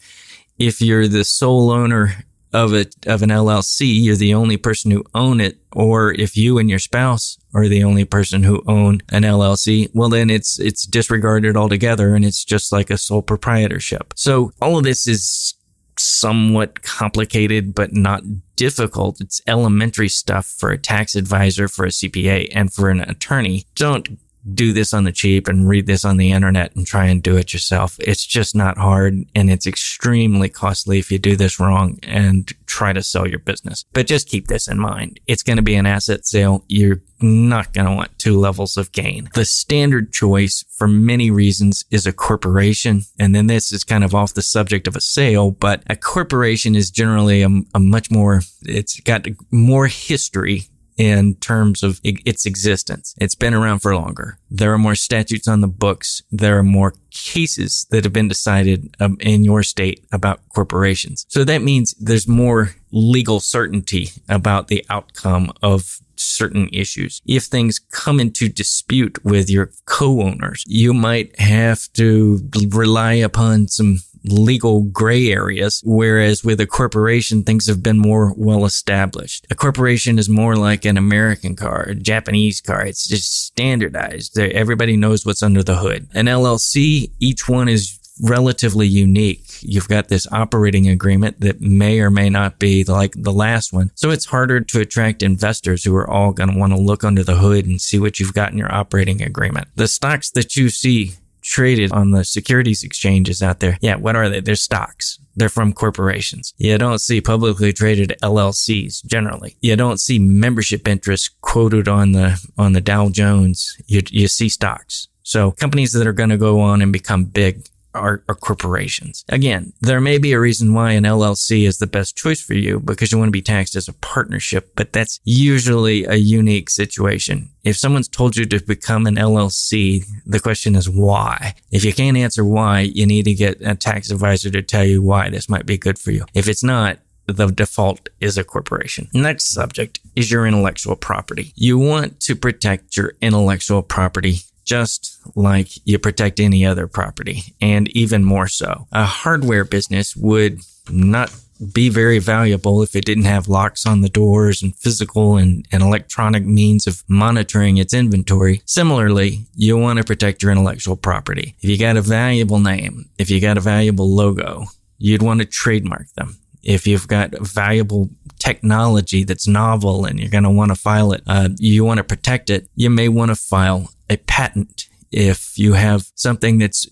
If 0.57 0.81
you're 0.81 1.07
the 1.07 1.23
sole 1.23 1.71
owner 1.71 2.25
of 2.53 2.73
it, 2.73 2.95
of 3.05 3.21
an 3.21 3.29
LLC, 3.29 4.03
you're 4.03 4.15
the 4.15 4.33
only 4.33 4.57
person 4.57 4.91
who 4.91 5.03
own 5.13 5.39
it. 5.39 5.57
Or 5.73 6.13
if 6.13 6.35
you 6.35 6.57
and 6.57 6.69
your 6.69 6.79
spouse 6.79 7.37
are 7.53 7.67
the 7.67 7.83
only 7.83 8.05
person 8.05 8.43
who 8.43 8.63
own 8.67 9.01
an 9.09 9.23
LLC, 9.23 9.89
well, 9.93 10.09
then 10.09 10.29
it's, 10.29 10.59
it's 10.59 10.85
disregarded 10.85 11.55
altogether 11.55 12.15
and 12.15 12.25
it's 12.25 12.43
just 12.43 12.71
like 12.71 12.89
a 12.89 12.97
sole 12.97 13.21
proprietorship. 13.21 14.13
So 14.15 14.51
all 14.61 14.77
of 14.77 14.83
this 14.83 15.07
is 15.07 15.53
somewhat 15.99 16.81
complicated, 16.81 17.75
but 17.75 17.93
not 17.93 18.23
difficult. 18.55 19.19
It's 19.21 19.41
elementary 19.47 20.09
stuff 20.09 20.45
for 20.45 20.71
a 20.71 20.77
tax 20.77 21.15
advisor, 21.15 21.67
for 21.67 21.85
a 21.85 21.89
CPA, 21.89 22.49
and 22.53 22.73
for 22.73 22.89
an 22.89 23.01
attorney. 23.01 23.65
Don't 23.75 24.19
do 24.53 24.73
this 24.73 24.93
on 24.93 25.03
the 25.03 25.11
cheap 25.11 25.47
and 25.47 25.67
read 25.67 25.87
this 25.87 26.05
on 26.05 26.17
the 26.17 26.31
internet 26.31 26.75
and 26.75 26.85
try 26.85 27.05
and 27.05 27.21
do 27.21 27.37
it 27.37 27.53
yourself. 27.53 27.97
It's 27.99 28.25
just 28.25 28.55
not 28.55 28.77
hard 28.77 29.25
and 29.35 29.49
it's 29.49 29.67
extremely 29.67 30.49
costly 30.49 30.99
if 30.99 31.11
you 31.11 31.19
do 31.19 31.35
this 31.35 31.59
wrong 31.59 31.99
and 32.03 32.51
try 32.65 32.93
to 32.93 33.03
sell 33.03 33.27
your 33.27 33.39
business. 33.39 33.85
But 33.93 34.07
just 34.07 34.29
keep 34.29 34.47
this 34.47 34.67
in 34.67 34.79
mind. 34.79 35.19
It's 35.27 35.43
going 35.43 35.57
to 35.57 35.63
be 35.63 35.75
an 35.75 35.85
asset 35.85 36.25
sale. 36.25 36.63
You're 36.67 37.01
not 37.19 37.73
going 37.73 37.87
to 37.87 37.95
want 37.95 38.17
two 38.19 38.39
levels 38.39 38.77
of 38.77 38.91
gain. 38.91 39.29
The 39.33 39.45
standard 39.45 40.13
choice 40.13 40.63
for 40.77 40.87
many 40.87 41.31
reasons 41.31 41.83
is 41.89 42.05
a 42.05 42.13
corporation. 42.13 43.01
And 43.19 43.33
then 43.33 43.47
this 43.47 43.71
is 43.71 43.83
kind 43.83 44.03
of 44.03 44.13
off 44.13 44.33
the 44.33 44.41
subject 44.41 44.87
of 44.87 44.95
a 44.95 45.01
sale, 45.01 45.51
but 45.51 45.83
a 45.87 45.95
corporation 45.95 46.75
is 46.75 46.91
generally 46.91 47.41
a, 47.41 47.49
a 47.73 47.79
much 47.79 48.11
more, 48.11 48.41
it's 48.61 48.99
got 48.99 49.27
more 49.51 49.87
history 49.87 50.67
in 50.97 51.35
terms 51.35 51.83
of 51.83 51.99
its 52.03 52.45
existence. 52.45 53.13
It's 53.17 53.35
been 53.35 53.53
around 53.53 53.79
for 53.79 53.95
longer. 53.95 54.39
There 54.49 54.73
are 54.73 54.77
more 54.77 54.95
statutes 54.95 55.47
on 55.47 55.61
the 55.61 55.67
books. 55.67 56.21
There 56.31 56.57
are 56.57 56.63
more 56.63 56.95
cases 57.11 57.85
that 57.91 58.03
have 58.03 58.13
been 58.13 58.27
decided 58.27 58.95
um, 58.99 59.17
in 59.19 59.43
your 59.43 59.63
state 59.63 60.05
about 60.11 60.41
corporations. 60.49 61.25
So 61.29 61.43
that 61.43 61.61
means 61.61 61.93
there's 61.99 62.27
more 62.27 62.75
legal 62.91 63.39
certainty 63.39 64.09
about 64.29 64.67
the 64.67 64.85
outcome 64.89 65.51
of 65.61 65.99
certain 66.15 66.69
issues. 66.73 67.21
If 67.27 67.43
things 67.43 67.79
come 67.79 68.19
into 68.19 68.49
dispute 68.49 69.23
with 69.23 69.49
your 69.49 69.71
co-owners, 69.85 70.63
you 70.67 70.93
might 70.93 71.39
have 71.39 71.91
to 71.93 72.49
rely 72.69 73.13
upon 73.13 73.67
some 73.67 73.99
legal 74.25 74.83
gray 74.83 75.31
areas, 75.31 75.81
whereas 75.85 76.43
with 76.43 76.59
a 76.59 76.67
corporation, 76.67 77.43
things 77.43 77.67
have 77.67 77.83
been 77.83 77.99
more 77.99 78.33
well 78.35 78.65
established. 78.65 79.45
A 79.49 79.55
corporation 79.55 80.19
is 80.19 80.29
more 80.29 80.55
like 80.55 80.85
an 80.85 80.97
American 80.97 81.55
car, 81.55 81.83
a 81.83 81.95
Japanese 81.95 82.61
car. 82.61 82.85
It's 82.85 83.07
just 83.07 83.45
standardized. 83.45 84.37
Everybody 84.37 84.97
knows 84.97 85.25
what's 85.25 85.43
under 85.43 85.63
the 85.63 85.77
hood. 85.77 86.07
An 86.13 86.25
LLC, 86.25 87.11
each 87.19 87.47
one 87.47 87.67
is 87.69 87.99
relatively 88.21 88.87
unique. 88.87 89.43
You've 89.61 89.87
got 89.87 90.07
this 90.07 90.27
operating 90.31 90.87
agreement 90.87 91.39
that 91.41 91.61
may 91.61 91.99
or 91.99 92.09
may 92.09 92.29
not 92.29 92.59
be 92.59 92.83
like 92.83 93.13
the 93.15 93.31
last 93.31 93.73
one. 93.73 93.91
So 93.95 94.09
it's 94.09 94.25
harder 94.25 94.61
to 94.61 94.79
attract 94.79 95.23
investors 95.23 95.83
who 95.83 95.95
are 95.95 96.09
all 96.09 96.31
going 96.31 96.51
to 96.51 96.57
want 96.57 96.73
to 96.73 96.79
look 96.79 97.03
under 97.03 97.23
the 97.23 97.35
hood 97.35 97.65
and 97.65 97.79
see 97.79 97.99
what 97.99 98.19
you've 98.19 98.33
got 98.33 98.51
in 98.51 98.57
your 98.57 98.73
operating 98.73 99.21
agreement. 99.21 99.67
The 99.75 99.87
stocks 99.87 100.31
that 100.31 100.55
you 100.55 100.69
see 100.69 101.13
traded 101.47 101.91
on 101.93 102.11
the 102.11 102.25
securities 102.25 102.83
exchanges 102.83 103.41
out 103.41 103.59
there. 103.59 103.77
Yeah, 103.81 103.95
what 103.95 104.15
are 104.15 104.29
they? 104.29 104.41
They're 104.41 104.55
stocks. 104.55 105.19
They're 105.35 105.49
from 105.49 105.71
corporations. 105.71 106.53
You 106.57 106.77
don't 106.77 106.99
see 106.99 107.21
publicly 107.21 107.71
traded 107.71 108.15
LLCs 108.21 109.05
generally. 109.05 109.55
You 109.61 109.75
don't 109.75 109.99
see 109.99 110.19
membership 110.19 110.87
interests 110.87 111.29
quoted 111.41 111.87
on 111.87 112.11
the 112.11 112.39
on 112.57 112.73
the 112.73 112.81
Dow 112.81 113.09
Jones. 113.09 113.77
You 113.87 114.01
you 114.09 114.27
see 114.27 114.49
stocks. 114.49 115.07
So 115.23 115.51
companies 115.51 115.93
that 115.93 116.07
are 116.07 116.13
going 116.13 116.29
to 116.29 116.37
go 116.37 116.59
on 116.59 116.81
and 116.81 116.91
become 116.91 117.25
big 117.25 117.67
are, 117.97 118.19
corporations. 118.39 119.25
Again, 119.29 119.73
there 119.81 120.01
may 120.01 120.17
be 120.17 120.33
a 120.33 120.39
reason 120.39 120.73
why 120.73 120.91
an 120.91 121.03
LLC 121.03 121.67
is 121.67 121.79
the 121.79 121.87
best 121.87 122.15
choice 122.15 122.41
for 122.41 122.53
you 122.53 122.79
because 122.79 123.11
you 123.11 123.17
want 123.17 123.27
to 123.27 123.31
be 123.31 123.41
taxed 123.41 123.75
as 123.75 123.87
a 123.87 123.93
partnership, 123.93 124.71
but 124.75 124.93
that's 124.93 125.19
usually 125.23 126.05
a 126.05 126.15
unique 126.15 126.69
situation. 126.69 127.49
If 127.63 127.77
someone's 127.77 128.07
told 128.07 128.37
you 128.37 128.45
to 128.45 128.59
become 128.61 129.05
an 129.07 129.15
LLC, 129.15 130.05
the 130.25 130.39
question 130.39 130.75
is 130.75 130.89
why. 130.89 131.55
If 131.71 131.83
you 131.83 131.93
can't 131.93 132.17
answer 132.17 132.45
why, 132.45 132.81
you 132.81 133.05
need 133.05 133.25
to 133.25 133.33
get 133.33 133.57
a 133.61 133.75
tax 133.75 134.09
advisor 134.09 134.49
to 134.51 134.61
tell 134.61 134.85
you 134.85 135.01
why 135.01 135.29
this 135.29 135.49
might 135.49 135.65
be 135.65 135.77
good 135.77 135.99
for 135.99 136.11
you. 136.11 136.25
If 136.33 136.47
it's 136.47 136.63
not, 136.63 136.99
the 137.27 137.47
default 137.47 138.09
is 138.21 138.37
a 138.37 138.43
corporation. 138.43 139.09
Next 139.13 139.49
subject 139.49 139.99
is 140.15 140.31
your 140.31 140.47
intellectual 140.47 140.95
property. 140.95 141.51
You 141.55 141.77
want 141.77 142.21
to 142.21 142.35
protect 142.35 142.95
your 142.95 143.13
intellectual 143.21 143.81
property 143.81 144.39
just 144.67 145.17
like 145.35 145.69
you 145.87 145.97
protect 145.97 146.39
any 146.39 146.65
other 146.65 146.87
property, 146.87 147.55
and 147.59 147.87
even 147.89 148.23
more 148.23 148.47
so. 148.47 148.87
A 148.91 149.05
hardware 149.05 149.63
business 149.63 150.15
would 150.15 150.59
not 150.91 151.33
be 151.73 151.89
very 151.89 152.19
valuable 152.19 152.83
if 152.83 152.95
it 152.95 153.05
didn't 153.05 153.23
have 153.23 153.47
locks 153.47 153.87
on 153.87 154.01
the 154.01 154.09
doors 154.09 154.61
and 154.61 154.75
physical 154.75 155.37
and, 155.37 155.65
and 155.71 155.81
electronic 155.81 156.45
means 156.45 156.85
of 156.85 157.03
monitoring 157.07 157.77
its 157.77 157.95
inventory. 157.95 158.61
Similarly, 158.65 159.47
you 159.55 159.75
want 159.77 159.97
to 159.97 160.03
protect 160.03 160.43
your 160.43 160.51
intellectual 160.51 160.95
property. 160.95 161.55
If 161.61 161.69
you 161.69 161.79
got 161.79 161.97
a 161.97 162.01
valuable 162.01 162.59
name, 162.59 163.09
if 163.17 163.31
you 163.31 163.41
got 163.41 163.57
a 163.57 163.61
valuable 163.61 164.07
logo, 164.07 164.65
you'd 164.99 165.23
want 165.23 165.39
to 165.39 165.45
trademark 165.47 166.11
them. 166.13 166.37
If 166.61 166.85
you've 166.85 167.07
got 167.07 167.31
valuable 167.39 168.09
technology 168.37 169.23
that's 169.23 169.47
novel 169.47 170.05
and 170.05 170.19
you're 170.19 170.29
going 170.29 170.43
to 170.43 170.49
want 170.49 170.69
to 170.69 170.75
file 170.75 171.13
it, 171.13 171.23
uh, 171.25 171.49
you 171.57 171.85
want 171.85 171.97
to 171.99 172.03
protect 172.03 172.49
it, 172.49 172.67
you 172.75 172.89
may 172.89 173.07
want 173.07 173.29
to 173.29 173.35
file 173.35 173.89
a 174.09 174.17
patent 174.17 174.87
if 175.11 175.57
you 175.57 175.73
have 175.73 176.11
something 176.15 176.57
that's 176.57 176.87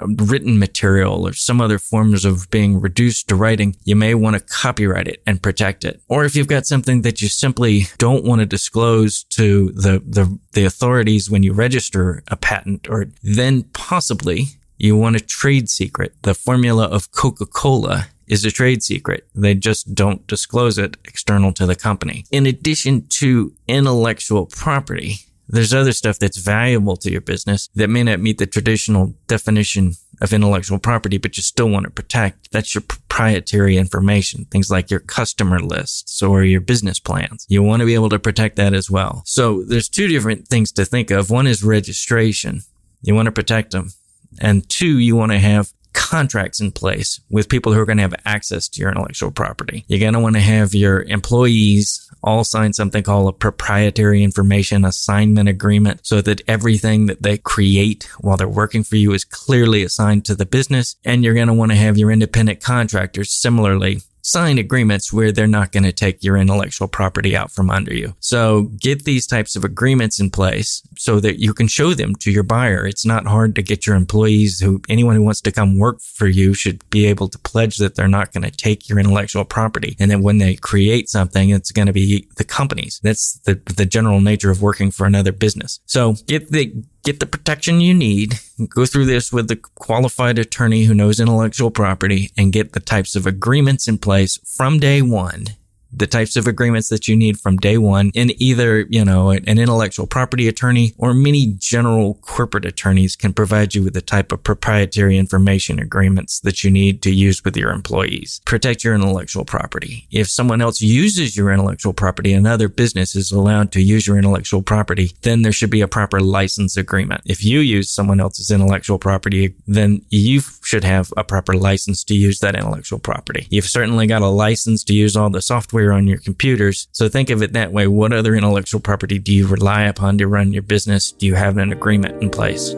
written 0.00 0.58
material 0.58 1.26
or 1.26 1.32
some 1.32 1.60
other 1.60 1.78
forms 1.78 2.24
of 2.24 2.50
being 2.50 2.80
reduced 2.80 3.28
to 3.28 3.36
writing, 3.36 3.76
you 3.84 3.96
may 3.96 4.14
want 4.14 4.34
to 4.34 4.40
copyright 4.40 5.08
it 5.08 5.22
and 5.26 5.42
protect 5.42 5.84
it. 5.84 6.02
Or 6.08 6.24
if 6.24 6.34
you've 6.34 6.48
got 6.48 6.66
something 6.66 7.02
that 7.02 7.22
you 7.22 7.28
simply 7.28 7.84
don't 7.98 8.24
want 8.24 8.40
to 8.40 8.46
disclose 8.46 9.24
to 9.24 9.70
the, 9.72 10.02
the, 10.06 10.38
the 10.52 10.64
authorities 10.64 11.30
when 11.30 11.42
you 11.42 11.52
register 11.52 12.22
a 12.28 12.36
patent, 12.36 12.88
or 12.88 13.06
then 13.22 13.62
possibly 13.72 14.46
you 14.78 14.96
want 14.96 15.16
a 15.16 15.20
trade 15.20 15.68
secret. 15.68 16.14
The 16.22 16.34
formula 16.34 16.86
of 16.86 17.12
Coca-Cola 17.12 18.08
is 18.26 18.44
a 18.44 18.50
trade 18.50 18.82
secret. 18.82 19.26
They 19.34 19.54
just 19.54 19.94
don't 19.94 20.26
disclose 20.26 20.78
it 20.78 20.96
external 21.04 21.52
to 21.54 21.66
the 21.66 21.74
company. 21.74 22.24
In 22.30 22.46
addition 22.46 23.06
to 23.08 23.52
intellectual 23.68 24.46
property, 24.46 25.16
there's 25.52 25.74
other 25.74 25.92
stuff 25.92 26.18
that's 26.18 26.38
valuable 26.38 26.96
to 26.96 27.10
your 27.10 27.20
business 27.20 27.68
that 27.74 27.88
may 27.88 28.02
not 28.02 28.20
meet 28.20 28.38
the 28.38 28.46
traditional 28.46 29.14
definition 29.26 29.94
of 30.20 30.32
intellectual 30.32 30.78
property, 30.78 31.18
but 31.18 31.36
you 31.36 31.42
still 31.42 31.68
want 31.68 31.84
to 31.84 31.90
protect. 31.90 32.50
That's 32.52 32.74
your 32.74 32.82
proprietary 32.82 33.76
information, 33.76 34.44
things 34.46 34.70
like 34.70 34.90
your 34.90 35.00
customer 35.00 35.58
lists 35.60 36.22
or 36.22 36.44
your 36.44 36.60
business 36.60 37.00
plans. 37.00 37.46
You 37.48 37.62
want 37.62 37.80
to 37.80 37.86
be 37.86 37.94
able 37.94 38.10
to 38.10 38.18
protect 38.18 38.56
that 38.56 38.74
as 38.74 38.90
well. 38.90 39.22
So 39.24 39.62
there's 39.64 39.88
two 39.88 40.08
different 40.08 40.46
things 40.48 40.72
to 40.72 40.84
think 40.84 41.10
of. 41.10 41.30
One 41.30 41.46
is 41.46 41.62
registration. 41.62 42.62
You 43.02 43.14
want 43.14 43.26
to 43.26 43.32
protect 43.32 43.72
them. 43.72 43.92
And 44.40 44.68
two, 44.68 44.98
you 44.98 45.16
want 45.16 45.32
to 45.32 45.38
have 45.38 45.72
contracts 45.92 46.60
in 46.60 46.72
place 46.72 47.20
with 47.30 47.48
people 47.48 47.72
who 47.72 47.80
are 47.80 47.86
going 47.86 47.98
to 47.98 48.02
have 48.02 48.14
access 48.24 48.68
to 48.68 48.80
your 48.80 48.90
intellectual 48.90 49.30
property. 49.30 49.84
You're 49.88 50.00
going 50.00 50.14
to 50.14 50.20
want 50.20 50.36
to 50.36 50.40
have 50.40 50.74
your 50.74 51.02
employees 51.02 52.06
all 52.22 52.44
sign 52.44 52.72
something 52.72 53.02
called 53.02 53.28
a 53.28 53.32
proprietary 53.32 54.22
information 54.22 54.84
assignment 54.84 55.48
agreement 55.48 56.00
so 56.02 56.20
that 56.20 56.42
everything 56.46 57.06
that 57.06 57.22
they 57.22 57.38
create 57.38 58.08
while 58.20 58.36
they're 58.36 58.48
working 58.48 58.84
for 58.84 58.96
you 58.96 59.12
is 59.12 59.24
clearly 59.24 59.82
assigned 59.82 60.24
to 60.26 60.34
the 60.34 60.46
business. 60.46 60.96
And 61.04 61.24
you're 61.24 61.34
going 61.34 61.48
to 61.48 61.54
want 61.54 61.72
to 61.72 61.78
have 61.78 61.96
your 61.96 62.10
independent 62.10 62.60
contractors 62.60 63.30
similarly 63.30 64.02
sign 64.22 64.58
agreements 64.58 65.12
where 65.12 65.32
they're 65.32 65.46
not 65.46 65.72
going 65.72 65.82
to 65.82 65.92
take 65.92 66.22
your 66.22 66.36
intellectual 66.36 66.88
property 66.88 67.36
out 67.36 67.50
from 67.50 67.70
under 67.70 67.94
you. 67.94 68.14
So 68.20 68.64
get 68.78 69.04
these 69.04 69.26
types 69.26 69.56
of 69.56 69.64
agreements 69.64 70.20
in 70.20 70.30
place 70.30 70.82
so 71.00 71.18
that 71.18 71.40
you 71.40 71.54
can 71.54 71.66
show 71.66 71.94
them 71.94 72.14
to 72.14 72.30
your 72.30 72.42
buyer. 72.42 72.86
It's 72.86 73.06
not 73.06 73.26
hard 73.26 73.54
to 73.54 73.62
get 73.62 73.86
your 73.86 73.96
employees 73.96 74.60
who 74.60 74.82
anyone 74.86 75.16
who 75.16 75.22
wants 75.22 75.40
to 75.40 75.50
come 75.50 75.78
work 75.78 75.98
for 76.02 76.28
you 76.28 76.52
should 76.52 76.88
be 76.90 77.06
able 77.06 77.26
to 77.28 77.38
pledge 77.38 77.78
that 77.78 77.94
they're 77.94 78.06
not 78.06 78.32
going 78.34 78.44
to 78.44 78.50
take 78.50 78.86
your 78.86 78.98
intellectual 78.98 79.46
property. 79.46 79.96
And 79.98 80.10
then 80.10 80.22
when 80.22 80.36
they 80.36 80.56
create 80.56 81.08
something, 81.08 81.48
it's 81.48 81.72
going 81.72 81.86
to 81.86 81.94
be 81.94 82.28
the 82.36 82.44
companies. 82.44 83.00
That's 83.02 83.38
the, 83.46 83.54
the 83.54 83.86
general 83.86 84.20
nature 84.20 84.50
of 84.50 84.60
working 84.60 84.90
for 84.90 85.06
another 85.06 85.32
business. 85.32 85.80
So 85.86 86.16
get 86.26 86.50
the 86.50 86.70
get 87.02 87.18
the 87.18 87.24
protection 87.24 87.80
you 87.80 87.94
need, 87.94 88.38
go 88.68 88.84
through 88.84 89.06
this 89.06 89.32
with 89.32 89.50
a 89.50 89.56
qualified 89.56 90.38
attorney 90.38 90.84
who 90.84 90.92
knows 90.92 91.18
intellectual 91.18 91.70
property, 91.70 92.30
and 92.36 92.52
get 92.52 92.74
the 92.74 92.80
types 92.80 93.16
of 93.16 93.26
agreements 93.26 93.88
in 93.88 93.96
place 93.96 94.38
from 94.44 94.78
day 94.78 95.00
one 95.00 95.46
the 95.92 96.06
types 96.06 96.36
of 96.36 96.46
agreements 96.46 96.88
that 96.88 97.08
you 97.08 97.16
need 97.16 97.38
from 97.38 97.56
day 97.56 97.78
one 97.78 98.10
in 98.14 98.30
either, 98.42 98.80
you 98.88 99.04
know, 99.04 99.30
an 99.30 99.58
intellectual 99.58 100.06
property 100.06 100.48
attorney 100.48 100.94
or 100.98 101.14
many 101.14 101.54
general 101.58 102.14
corporate 102.22 102.64
attorneys 102.64 103.16
can 103.16 103.32
provide 103.32 103.74
you 103.74 103.82
with 103.82 103.94
the 103.94 104.00
type 104.00 104.32
of 104.32 104.42
proprietary 104.42 105.18
information 105.18 105.78
agreements 105.78 106.40
that 106.40 106.62
you 106.62 106.70
need 106.70 107.02
to 107.02 107.10
use 107.10 107.44
with 107.44 107.56
your 107.56 107.70
employees. 107.70 108.40
Protect 108.44 108.84
your 108.84 108.94
intellectual 108.94 109.44
property. 109.44 110.06
If 110.10 110.28
someone 110.28 110.60
else 110.60 110.80
uses 110.80 111.36
your 111.36 111.50
intellectual 111.50 111.92
property, 111.92 112.32
another 112.32 112.68
business 112.68 113.16
is 113.16 113.32
allowed 113.32 113.72
to 113.72 113.80
use 113.80 114.06
your 114.06 114.18
intellectual 114.18 114.62
property, 114.62 115.12
then 115.22 115.42
there 115.42 115.52
should 115.52 115.70
be 115.70 115.80
a 115.80 115.88
proper 115.88 116.20
license 116.20 116.76
agreement. 116.76 117.22
If 117.24 117.44
you 117.44 117.60
use 117.60 117.90
someone 117.90 118.20
else's 118.20 118.50
intellectual 118.50 118.98
property, 118.98 119.54
then 119.66 120.02
you 120.10 120.40
should 120.62 120.84
have 120.84 121.12
a 121.16 121.24
proper 121.24 121.54
license 121.54 122.04
to 122.04 122.14
use 122.14 122.40
that 122.40 122.54
intellectual 122.54 122.98
property. 122.98 123.46
You've 123.50 123.64
certainly 123.64 124.06
got 124.06 124.22
a 124.22 124.28
license 124.28 124.84
to 124.84 124.94
use 124.94 125.16
all 125.16 125.30
the 125.30 125.42
software 125.42 125.79
software 125.80 125.92
on 125.92 126.06
your 126.06 126.18
computers. 126.18 126.88
So 126.92 127.08
think 127.08 127.30
of 127.30 127.42
it 127.42 127.52
that 127.54 127.72
way. 127.72 127.86
What 127.86 128.12
other 128.12 128.34
intellectual 128.34 128.80
property 128.80 129.18
do 129.18 129.32
you 129.32 129.46
rely 129.46 129.84
upon 129.84 130.18
to 130.18 130.26
run 130.26 130.52
your 130.52 130.62
business? 130.62 131.12
Do 131.12 131.26
you 131.26 131.34
have 131.34 131.56
an 131.56 131.72
agreement 131.72 132.22
in 132.22 132.30
place? 132.30 132.74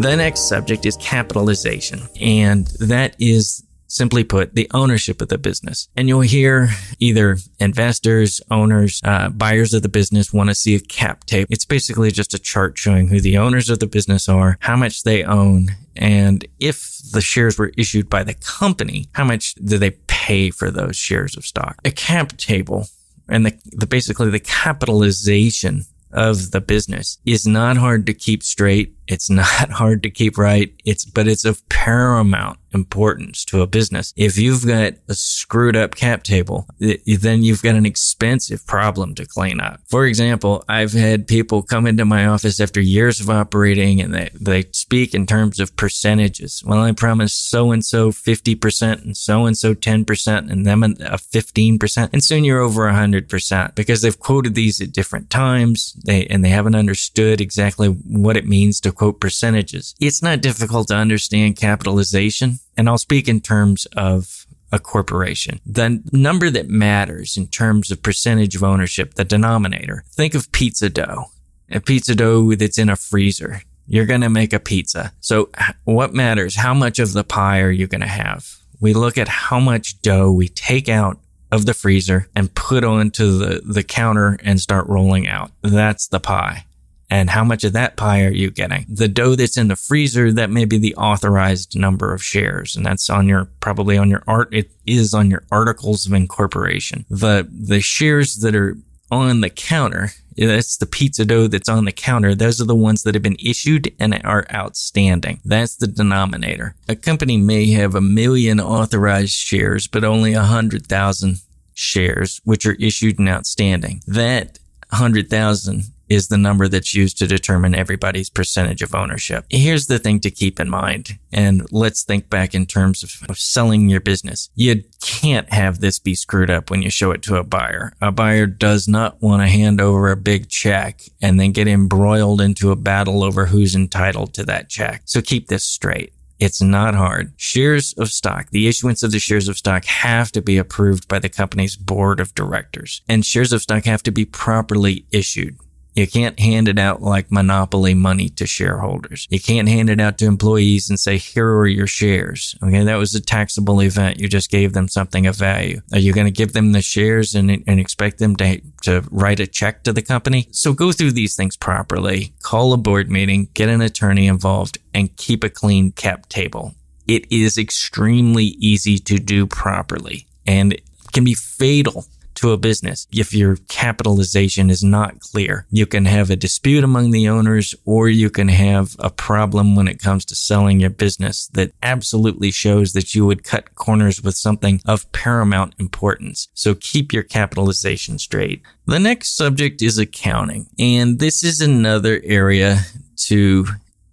The 0.00 0.14
next 0.14 0.48
subject 0.48 0.86
is 0.86 0.96
capitalization, 0.98 2.00
and 2.20 2.66
that 2.78 3.16
is 3.18 3.64
simply 3.88 4.22
put, 4.22 4.54
the 4.54 4.70
ownership 4.72 5.20
of 5.20 5.28
the 5.28 5.38
business. 5.38 5.88
And 5.96 6.08
you'll 6.08 6.20
hear 6.20 6.68
either 6.98 7.38
investors, 7.58 8.40
owners, 8.50 9.00
uh, 9.02 9.30
buyers 9.30 9.74
of 9.74 9.82
the 9.82 9.88
business 9.88 10.32
want 10.32 10.50
to 10.50 10.54
see 10.54 10.74
a 10.74 10.80
cap 10.80 11.24
table. 11.24 11.48
It's 11.50 11.64
basically 11.64 12.10
just 12.10 12.34
a 12.34 12.38
chart 12.38 12.78
showing 12.78 13.08
who 13.08 13.20
the 13.20 13.38
owners 13.38 13.70
of 13.70 13.80
the 13.80 13.86
business 13.86 14.28
are, 14.28 14.58
how 14.60 14.76
much 14.76 15.02
they 15.02 15.24
own, 15.24 15.68
and 15.96 16.46
if 16.60 16.98
the 17.12 17.20
shares 17.20 17.58
were 17.58 17.72
issued 17.76 18.08
by 18.08 18.22
the 18.22 18.34
company, 18.34 19.08
how 19.12 19.24
much 19.24 19.54
do 19.56 19.78
they 19.78 19.90
pay 20.06 20.50
for 20.50 20.70
those 20.70 20.96
shares 20.96 21.36
of 21.36 21.44
stock? 21.44 21.80
A 21.84 21.90
cap 21.90 22.36
table 22.36 22.86
and 23.28 23.44
the, 23.44 23.58
the 23.66 23.86
basically 23.86 24.30
the 24.30 24.38
capitalization 24.38 25.84
of 26.12 26.52
the 26.52 26.60
business 26.60 27.18
is 27.24 27.46
not 27.46 27.76
hard 27.76 28.06
to 28.06 28.14
keep 28.14 28.42
straight. 28.42 28.94
It's 29.08 29.30
not 29.30 29.46
hard 29.70 30.02
to 30.04 30.10
keep 30.10 30.38
right. 30.38 30.72
It's, 30.84 31.04
but 31.04 31.26
it's 31.26 31.44
of 31.44 31.66
paramount 31.68 32.58
importance 32.72 33.44
to 33.46 33.62
a 33.62 33.66
business. 33.66 34.12
If 34.16 34.38
you've 34.38 34.66
got 34.66 34.94
a 35.08 35.14
screwed 35.14 35.76
up 35.76 35.94
cap 35.94 36.22
table, 36.22 36.66
then 36.78 37.42
you've 37.42 37.62
got 37.62 37.74
an 37.74 37.86
expensive 37.86 38.66
problem 38.66 39.14
to 39.16 39.26
clean 39.26 39.60
up. 39.60 39.80
For 39.86 40.06
example, 40.06 40.64
I've 40.68 40.92
had 40.92 41.26
people 41.26 41.62
come 41.62 41.86
into 41.86 42.04
my 42.04 42.26
office 42.26 42.60
after 42.60 42.80
years 42.80 43.20
of 43.20 43.30
operating 43.30 44.00
and 44.00 44.14
they, 44.14 44.30
they 44.34 44.64
speak 44.72 45.14
in 45.14 45.26
terms 45.26 45.60
of 45.60 45.76
percentages. 45.76 46.62
Well, 46.64 46.80
I 46.80 46.92
promise 46.92 47.32
so 47.32 47.70
and 47.70 47.84
so 47.84 48.10
50% 48.10 49.04
and 49.04 49.16
so 49.16 49.46
and 49.46 49.56
so 49.56 49.74
10% 49.74 50.50
and 50.50 50.66
them 50.66 50.82
a 50.82 51.16
15%. 51.16 52.10
And 52.12 52.22
soon 52.22 52.44
you're 52.44 52.60
over 52.60 52.82
100% 52.90 53.74
because 53.74 54.02
they've 54.02 54.18
quoted 54.18 54.54
these 54.54 54.80
at 54.80 54.92
different 54.92 55.30
times. 55.30 55.94
They, 56.04 56.26
and 56.26 56.44
they 56.44 56.50
haven't 56.50 56.74
understood 56.74 57.40
exactly 57.40 57.88
what 57.88 58.36
it 58.36 58.46
means 58.46 58.80
to 58.80 58.92
quote 58.98 59.20
percentages. 59.20 59.94
It's 60.00 60.22
not 60.22 60.42
difficult 60.42 60.88
to 60.88 60.96
understand 60.96 61.56
capitalization 61.56 62.58
and 62.76 62.88
I'll 62.88 62.98
speak 62.98 63.28
in 63.28 63.40
terms 63.40 63.86
of 63.96 64.44
a 64.72 64.78
corporation. 64.78 65.60
The 65.64 66.02
number 66.12 66.50
that 66.50 66.68
matters 66.68 67.36
in 67.36 67.46
terms 67.46 67.90
of 67.90 68.02
percentage 68.02 68.56
of 68.56 68.64
ownership, 68.64 69.14
the 69.14 69.24
denominator. 69.24 70.04
Think 70.10 70.34
of 70.34 70.52
pizza 70.52 70.90
dough. 70.90 71.26
A 71.70 71.80
pizza 71.80 72.14
dough 72.14 72.54
that's 72.54 72.78
in 72.78 72.90
a 72.90 72.96
freezer. 72.96 73.62
You're 73.86 74.04
going 74.04 74.20
to 74.20 74.28
make 74.28 74.52
a 74.52 74.58
pizza. 74.58 75.12
So 75.20 75.48
what 75.84 76.12
matters? 76.12 76.56
How 76.56 76.74
much 76.74 76.98
of 76.98 77.12
the 77.12 77.24
pie 77.24 77.60
are 77.60 77.70
you 77.70 77.86
going 77.86 78.02
to 78.02 78.06
have? 78.06 78.56
We 78.80 78.92
look 78.94 79.16
at 79.16 79.28
how 79.28 79.60
much 79.60 80.02
dough 80.02 80.32
we 80.32 80.48
take 80.48 80.88
out 80.88 81.18
of 81.50 81.64
the 81.64 81.72
freezer 81.72 82.28
and 82.36 82.54
put 82.54 82.84
onto 82.84 83.38
the, 83.38 83.62
the 83.64 83.82
counter 83.82 84.38
and 84.42 84.60
start 84.60 84.86
rolling 84.86 85.26
out. 85.26 85.50
That's 85.62 86.08
the 86.08 86.20
pie 86.20 86.64
and 87.10 87.30
how 87.30 87.44
much 87.44 87.64
of 87.64 87.72
that 87.72 87.96
pie 87.96 88.24
are 88.24 88.32
you 88.32 88.50
getting? 88.50 88.84
The 88.88 89.08
dough 89.08 89.34
that's 89.34 89.56
in 89.56 89.68
the 89.68 89.76
freezer, 89.76 90.30
that 90.32 90.50
may 90.50 90.64
be 90.64 90.78
the 90.78 90.94
authorized 90.96 91.78
number 91.78 92.12
of 92.12 92.22
shares. 92.22 92.76
And 92.76 92.84
that's 92.84 93.08
on 93.08 93.26
your, 93.26 93.46
probably 93.60 93.96
on 93.96 94.10
your 94.10 94.22
art. 94.26 94.52
It 94.52 94.70
is 94.86 95.14
on 95.14 95.30
your 95.30 95.44
articles 95.50 96.06
of 96.06 96.12
incorporation. 96.12 97.06
The, 97.08 97.48
the 97.50 97.80
shares 97.80 98.36
that 98.40 98.54
are 98.54 98.76
on 99.10 99.40
the 99.40 99.48
counter, 99.48 100.10
that's 100.36 100.76
the 100.76 100.86
pizza 100.86 101.24
dough 101.24 101.48
that's 101.48 101.68
on 101.68 101.86
the 101.86 101.92
counter. 101.92 102.34
Those 102.34 102.60
are 102.60 102.66
the 102.66 102.74
ones 102.74 103.02
that 103.02 103.14
have 103.14 103.22
been 103.22 103.36
issued 103.42 103.92
and 103.98 104.20
are 104.24 104.44
outstanding. 104.52 105.40
That's 105.44 105.76
the 105.76 105.86
denominator. 105.86 106.74
A 106.88 106.94
company 106.94 107.38
may 107.38 107.70
have 107.70 107.94
a 107.94 108.02
million 108.02 108.60
authorized 108.60 109.32
shares, 109.32 109.88
but 109.88 110.04
only 110.04 110.34
a 110.34 110.42
hundred 110.42 110.86
thousand 110.86 111.40
shares, 111.72 112.40
which 112.44 112.66
are 112.66 112.74
issued 112.74 113.18
and 113.18 113.28
outstanding. 113.28 114.02
That 114.06 114.58
hundred 114.90 115.30
thousand 115.30 115.84
is 116.08 116.28
the 116.28 116.38
number 116.38 116.68
that's 116.68 116.94
used 116.94 117.18
to 117.18 117.26
determine 117.26 117.74
everybody's 117.74 118.30
percentage 118.30 118.82
of 118.82 118.94
ownership. 118.94 119.44
Here's 119.50 119.86
the 119.86 119.98
thing 119.98 120.20
to 120.20 120.30
keep 120.30 120.60
in 120.60 120.68
mind. 120.68 121.18
And 121.32 121.66
let's 121.70 122.04
think 122.04 122.30
back 122.30 122.54
in 122.54 122.66
terms 122.66 123.02
of, 123.02 123.30
of, 123.30 123.38
selling 123.38 123.88
your 123.88 124.00
business. 124.00 124.50
You 124.54 124.84
can't 125.00 125.52
have 125.52 125.80
this 125.80 125.98
be 125.98 126.14
screwed 126.14 126.50
up 126.50 126.70
when 126.70 126.82
you 126.82 126.90
show 126.90 127.10
it 127.10 127.22
to 127.22 127.36
a 127.36 127.44
buyer. 127.44 127.92
A 128.00 128.10
buyer 128.10 128.46
does 128.46 128.88
not 128.88 129.20
want 129.22 129.42
to 129.42 129.48
hand 129.48 129.80
over 129.80 130.10
a 130.10 130.16
big 130.16 130.48
check 130.48 131.02
and 131.20 131.38
then 131.38 131.52
get 131.52 131.68
embroiled 131.68 132.40
into 132.40 132.70
a 132.70 132.76
battle 132.76 133.22
over 133.22 133.46
who's 133.46 133.74
entitled 133.74 134.34
to 134.34 134.44
that 134.44 134.68
check. 134.68 135.02
So 135.04 135.20
keep 135.20 135.48
this 135.48 135.64
straight. 135.64 136.12
It's 136.38 136.62
not 136.62 136.94
hard. 136.94 137.32
Shares 137.36 137.94
of 137.94 138.10
stock, 138.10 138.50
the 138.50 138.68
issuance 138.68 139.02
of 139.02 139.10
the 139.10 139.18
shares 139.18 139.48
of 139.48 139.58
stock 139.58 139.84
have 139.86 140.30
to 140.32 140.40
be 140.40 140.56
approved 140.56 141.08
by 141.08 141.18
the 141.18 141.28
company's 141.28 141.74
board 141.74 142.20
of 142.20 142.34
directors 142.34 143.02
and 143.08 143.26
shares 143.26 143.52
of 143.52 143.62
stock 143.62 143.84
have 143.84 144.04
to 144.04 144.12
be 144.12 144.24
properly 144.24 145.04
issued. 145.10 145.58
You 145.98 146.06
can't 146.06 146.38
hand 146.38 146.68
it 146.68 146.78
out 146.78 147.02
like 147.02 147.32
monopoly 147.32 147.92
money 147.92 148.28
to 148.28 148.46
shareholders. 148.46 149.26
You 149.30 149.40
can't 149.40 149.66
hand 149.66 149.90
it 149.90 150.00
out 150.00 150.16
to 150.18 150.26
employees 150.26 150.88
and 150.88 150.98
say, 150.98 151.18
here 151.18 151.50
are 151.56 151.66
your 151.66 151.88
shares. 151.88 152.54
Okay. 152.62 152.84
That 152.84 152.94
was 152.94 153.16
a 153.16 153.20
taxable 153.20 153.82
event. 153.82 154.20
You 154.20 154.28
just 154.28 154.48
gave 154.48 154.74
them 154.74 154.86
something 154.86 155.26
of 155.26 155.34
value. 155.34 155.80
Are 155.92 155.98
you 155.98 156.12
going 156.12 156.28
to 156.28 156.32
give 156.32 156.52
them 156.52 156.70
the 156.70 156.82
shares 156.82 157.34
and, 157.34 157.50
and 157.50 157.80
expect 157.80 158.20
them 158.20 158.36
to, 158.36 158.60
to 158.82 159.02
write 159.10 159.40
a 159.40 159.46
check 159.48 159.82
to 159.82 159.92
the 159.92 160.00
company? 160.00 160.46
So 160.52 160.72
go 160.72 160.92
through 160.92 161.12
these 161.12 161.34
things 161.34 161.56
properly. 161.56 162.32
Call 162.44 162.72
a 162.72 162.76
board 162.76 163.10
meeting, 163.10 163.48
get 163.54 163.68
an 163.68 163.80
attorney 163.80 164.28
involved 164.28 164.78
and 164.94 165.16
keep 165.16 165.42
a 165.42 165.50
clean 165.50 165.90
cap 165.90 166.28
table. 166.28 166.76
It 167.08 167.26
is 167.32 167.58
extremely 167.58 168.44
easy 168.60 168.98
to 168.98 169.18
do 169.18 169.48
properly 169.48 170.28
and 170.46 170.80
can 171.12 171.24
be 171.24 171.34
fatal 171.34 172.06
to 172.38 172.52
a 172.52 172.56
business. 172.56 173.06
If 173.12 173.34
your 173.34 173.56
capitalization 173.68 174.70
is 174.70 174.84
not 174.84 175.18
clear, 175.18 175.66
you 175.70 175.86
can 175.86 176.04
have 176.04 176.30
a 176.30 176.36
dispute 176.36 176.84
among 176.84 177.10
the 177.10 177.28
owners 177.28 177.74
or 177.84 178.08
you 178.08 178.30
can 178.30 178.48
have 178.48 178.94
a 179.00 179.10
problem 179.10 179.74
when 179.74 179.88
it 179.88 180.00
comes 180.00 180.24
to 180.26 180.36
selling 180.36 180.78
your 180.78 180.90
business 180.90 181.48
that 181.54 181.72
absolutely 181.82 182.52
shows 182.52 182.92
that 182.92 183.14
you 183.14 183.26
would 183.26 183.42
cut 183.42 183.74
corners 183.74 184.22
with 184.22 184.36
something 184.36 184.80
of 184.86 185.10
paramount 185.10 185.74
importance. 185.78 186.48
So 186.54 186.76
keep 186.76 187.12
your 187.12 187.24
capitalization 187.24 188.18
straight. 188.20 188.62
The 188.86 189.00
next 189.00 189.36
subject 189.36 189.82
is 189.82 189.98
accounting. 189.98 190.68
And 190.78 191.18
this 191.18 191.42
is 191.42 191.60
another 191.60 192.20
area 192.22 192.82
to 193.16 193.66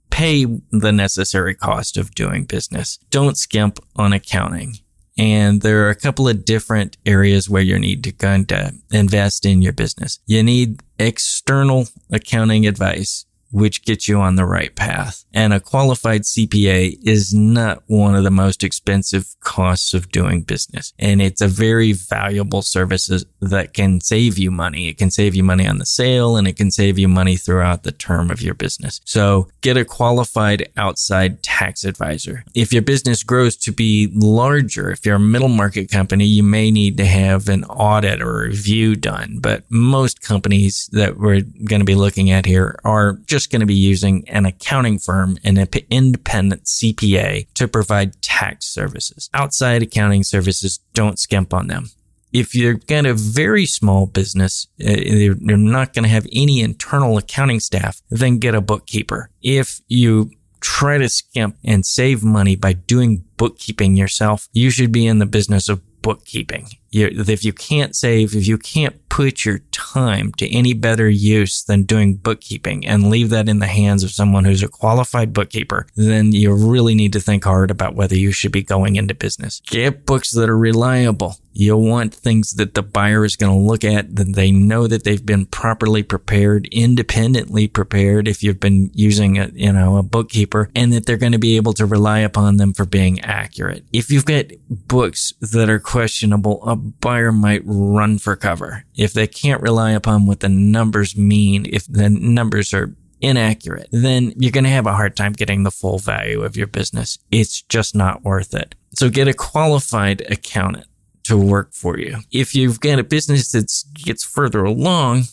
pay 0.09 0.45
the 0.71 0.91
necessary 0.91 1.53
cost 1.53 1.95
of 1.95 2.15
doing 2.15 2.45
business. 2.45 2.97
Don't 3.11 3.37
skimp 3.37 3.79
on 3.95 4.13
accounting. 4.13 4.79
And 5.17 5.61
there 5.61 5.85
are 5.85 5.89
a 5.89 5.95
couple 5.95 6.27
of 6.27 6.43
different 6.43 6.97
areas 7.05 7.49
where 7.49 7.61
you 7.61 7.79
need 7.79 8.03
to 8.03 8.11
kind 8.11 8.51
of 8.51 8.73
invest 8.91 9.45
in 9.45 9.61
your 9.61 9.71
business. 9.71 10.19
You 10.25 10.43
need 10.43 10.81
external 10.99 11.87
accounting 12.11 12.67
advice 12.67 13.25
which 13.55 13.85
gets 13.85 14.09
you 14.09 14.19
on 14.19 14.35
the 14.35 14.43
right 14.43 14.75
path. 14.75 15.23
And 15.33 15.53
a 15.53 15.61
qualified 15.61 16.23
CPA 16.23 16.97
is 17.05 17.33
not 17.33 17.83
one 17.87 18.13
of 18.13 18.25
the 18.25 18.29
most 18.29 18.65
expensive 18.65 19.33
costs 19.39 19.93
of 19.93 20.11
doing 20.11 20.41
business. 20.41 20.91
And 20.99 21.21
it's 21.21 21.39
a 21.39 21.47
very 21.47 21.93
valuable 21.93 22.61
service 22.61 23.09
that 23.39 23.73
can 23.73 24.01
save 24.01 24.37
you 24.37 24.51
money. 24.51 24.89
It 24.89 24.97
can 24.97 25.09
save 25.09 25.35
you 25.35 25.43
money 25.43 25.65
on 25.65 25.77
the 25.77 25.85
sale 25.85 26.35
and 26.35 26.49
it 26.49 26.57
can 26.57 26.69
save 26.69 26.99
you 26.99 27.07
money 27.07 27.37
throughout 27.37 27.83
the 27.83 27.93
term 27.93 28.29
of 28.29 28.41
your 28.41 28.55
business. 28.55 28.99
So 29.05 29.47
get 29.61 29.77
a 29.77 29.85
qualified 29.85 30.67
outside 30.75 31.41
tax 31.41 31.85
advisor. 31.85 32.43
If 32.55 32.73
your 32.73 32.81
business 32.81 33.23
grows 33.23 33.55
to 33.57 33.71
be 33.71 34.11
larger, 34.13 34.91
if 34.91 35.05
you're 35.05 35.15
a 35.15 35.19
middle 35.19 35.47
market 35.47 35.89
company, 35.89 36.25
you 36.25 36.43
may 36.43 36.71
need 36.71 36.97
to 36.97 37.05
have 37.05 37.47
an 37.47 37.63
audit 37.65 38.21
or 38.21 38.43
review 38.47 38.97
done. 38.97 39.37
But 39.39 39.63
most 39.69 40.21
companies 40.21 40.89
that 40.91 41.17
we're 41.17 41.41
going 41.41 41.79
to 41.79 41.85
be 41.85 41.95
looking 41.95 42.31
at 42.31 42.45
here 42.45 42.77
are 42.83 43.13
just 43.25 43.44
just 43.45 43.51
going 43.51 43.59
to 43.59 43.67
be 43.67 43.75
using 43.75 44.27
an 44.27 44.45
accounting 44.45 44.97
firm 44.97 45.37
and 45.43 45.59
an 45.59 45.67
independent 45.91 46.63
CPA 46.63 47.47
to 47.53 47.67
provide 47.67 48.19
tax 48.23 48.65
services. 48.65 49.29
Outside 49.35 49.83
accounting 49.83 50.23
services, 50.23 50.79
don't 50.93 51.19
skimp 51.19 51.53
on 51.53 51.67
them. 51.67 51.91
If 52.33 52.55
you've 52.55 52.87
got 52.87 53.05
a 53.05 53.13
very 53.13 53.67
small 53.67 54.07
business, 54.07 54.67
uh, 54.83 54.91
you're 54.91 55.57
not 55.57 55.93
going 55.93 56.03
to 56.03 56.09
have 56.09 56.25
any 56.33 56.61
internal 56.61 57.17
accounting 57.17 57.59
staff, 57.59 58.01
then 58.09 58.39
get 58.39 58.55
a 58.55 58.61
bookkeeper. 58.61 59.29
If 59.43 59.79
you 59.87 60.31
try 60.59 60.97
to 60.97 61.07
skimp 61.07 61.55
and 61.63 61.85
save 61.85 62.23
money 62.23 62.55
by 62.55 62.73
doing 62.73 63.23
bookkeeping 63.37 63.95
yourself, 63.95 64.49
you 64.53 64.71
should 64.71 64.91
be 64.91 65.05
in 65.05 65.19
the 65.19 65.27
business 65.27 65.69
of 65.69 65.81
bookkeeping. 66.01 66.67
If 66.91 67.45
you 67.45 67.53
can't 67.53 67.95
save, 67.95 68.35
if 68.35 68.47
you 68.47 68.57
can't 68.57 69.07
put 69.09 69.45
your 69.45 69.59
time 69.75 70.31
to 70.33 70.49
any 70.49 70.73
better 70.73 71.09
use 71.09 71.63
than 71.63 71.83
doing 71.83 72.15
bookkeeping 72.15 72.85
and 72.85 73.09
leave 73.09 73.29
that 73.29 73.49
in 73.49 73.59
the 73.59 73.67
hands 73.67 74.03
of 74.03 74.11
someone 74.11 74.45
who's 74.45 74.63
a 74.63 74.67
qualified 74.69 75.33
bookkeeper, 75.33 75.85
then 75.95 76.31
you 76.31 76.53
really 76.53 76.95
need 76.95 77.13
to 77.13 77.19
think 77.19 77.43
hard 77.43 77.69
about 77.69 77.95
whether 77.95 78.15
you 78.15 78.31
should 78.31 78.51
be 78.51 78.63
going 78.63 78.95
into 78.95 79.13
business. 79.13 79.61
Get 79.67 80.05
books 80.05 80.31
that 80.31 80.49
are 80.49 80.57
reliable. 80.57 81.35
You'll 81.57 81.83
want 81.83 82.13
things 82.13 82.55
that 82.55 82.73
the 82.73 82.83
buyer 82.83 83.23
is 83.23 83.37
going 83.37 83.53
to 83.53 83.65
look 83.65 83.85
at 83.85 84.15
that 84.17 84.35
they 84.35 84.51
know 84.51 84.87
that 84.87 85.05
they've 85.05 85.25
been 85.25 85.45
properly 85.45 86.03
prepared, 86.03 86.67
independently 86.71 87.69
prepared 87.69 88.27
if 88.27 88.43
you've 88.43 88.59
been 88.59 88.91
using 88.93 89.37
a, 89.37 89.49
you 89.53 89.71
know, 89.71 89.95
a 89.95 90.03
bookkeeper 90.03 90.69
and 90.75 90.91
that 90.91 91.05
they're 91.05 91.15
going 91.15 91.31
to 91.31 91.39
be 91.39 91.55
able 91.55 91.71
to 91.73 91.85
rely 91.85 92.19
upon 92.19 92.57
them 92.57 92.73
for 92.73 92.85
being 92.85 93.21
accurate. 93.21 93.85
If 93.93 94.11
you've 94.11 94.25
got 94.25 94.47
books 94.69 95.33
that 95.39 95.69
are 95.69 95.79
questionable, 95.79 96.61
a 96.67 96.75
buyer 96.75 97.31
might 97.31 97.61
run 97.63 98.17
for 98.17 98.35
cover. 98.35 98.83
If 98.95 99.13
they 99.13 99.27
can't 99.27 99.61
rely 99.65 99.91
upon 99.91 100.27
what 100.27 100.41
the 100.41 100.49
numbers 100.49 101.17
mean, 101.17 101.65
if 101.65 101.87
the 101.87 102.09
numbers 102.09 102.71
are 102.73 102.93
inaccurate, 103.19 103.89
then 103.91 104.31
you're 104.37 104.51
going 104.51 104.63
to 104.63 104.69
have 104.69 104.85
a 104.85 104.93
hard 104.93 105.15
time 105.15 105.33
getting 105.33 105.63
the 105.63 105.71
full 105.71 105.97
value 105.97 106.43
of 106.43 106.55
your 106.55 106.67
business. 106.67 107.17
It's 107.31 107.63
just 107.63 107.95
not 107.95 108.23
worth 108.23 108.53
it. 108.53 108.75
So 108.93 109.09
get 109.09 109.27
a 109.27 109.33
qualified 109.33 110.21
accountant 110.29 110.85
to 111.23 111.35
work 111.35 111.73
for 111.73 111.97
you. 111.97 112.19
If 112.31 112.53
you've 112.53 112.79
got 112.79 112.99
a 112.99 113.03
business 113.03 113.51
that 113.53 113.73
gets 113.95 114.23
further 114.23 114.63
along, 114.63 115.23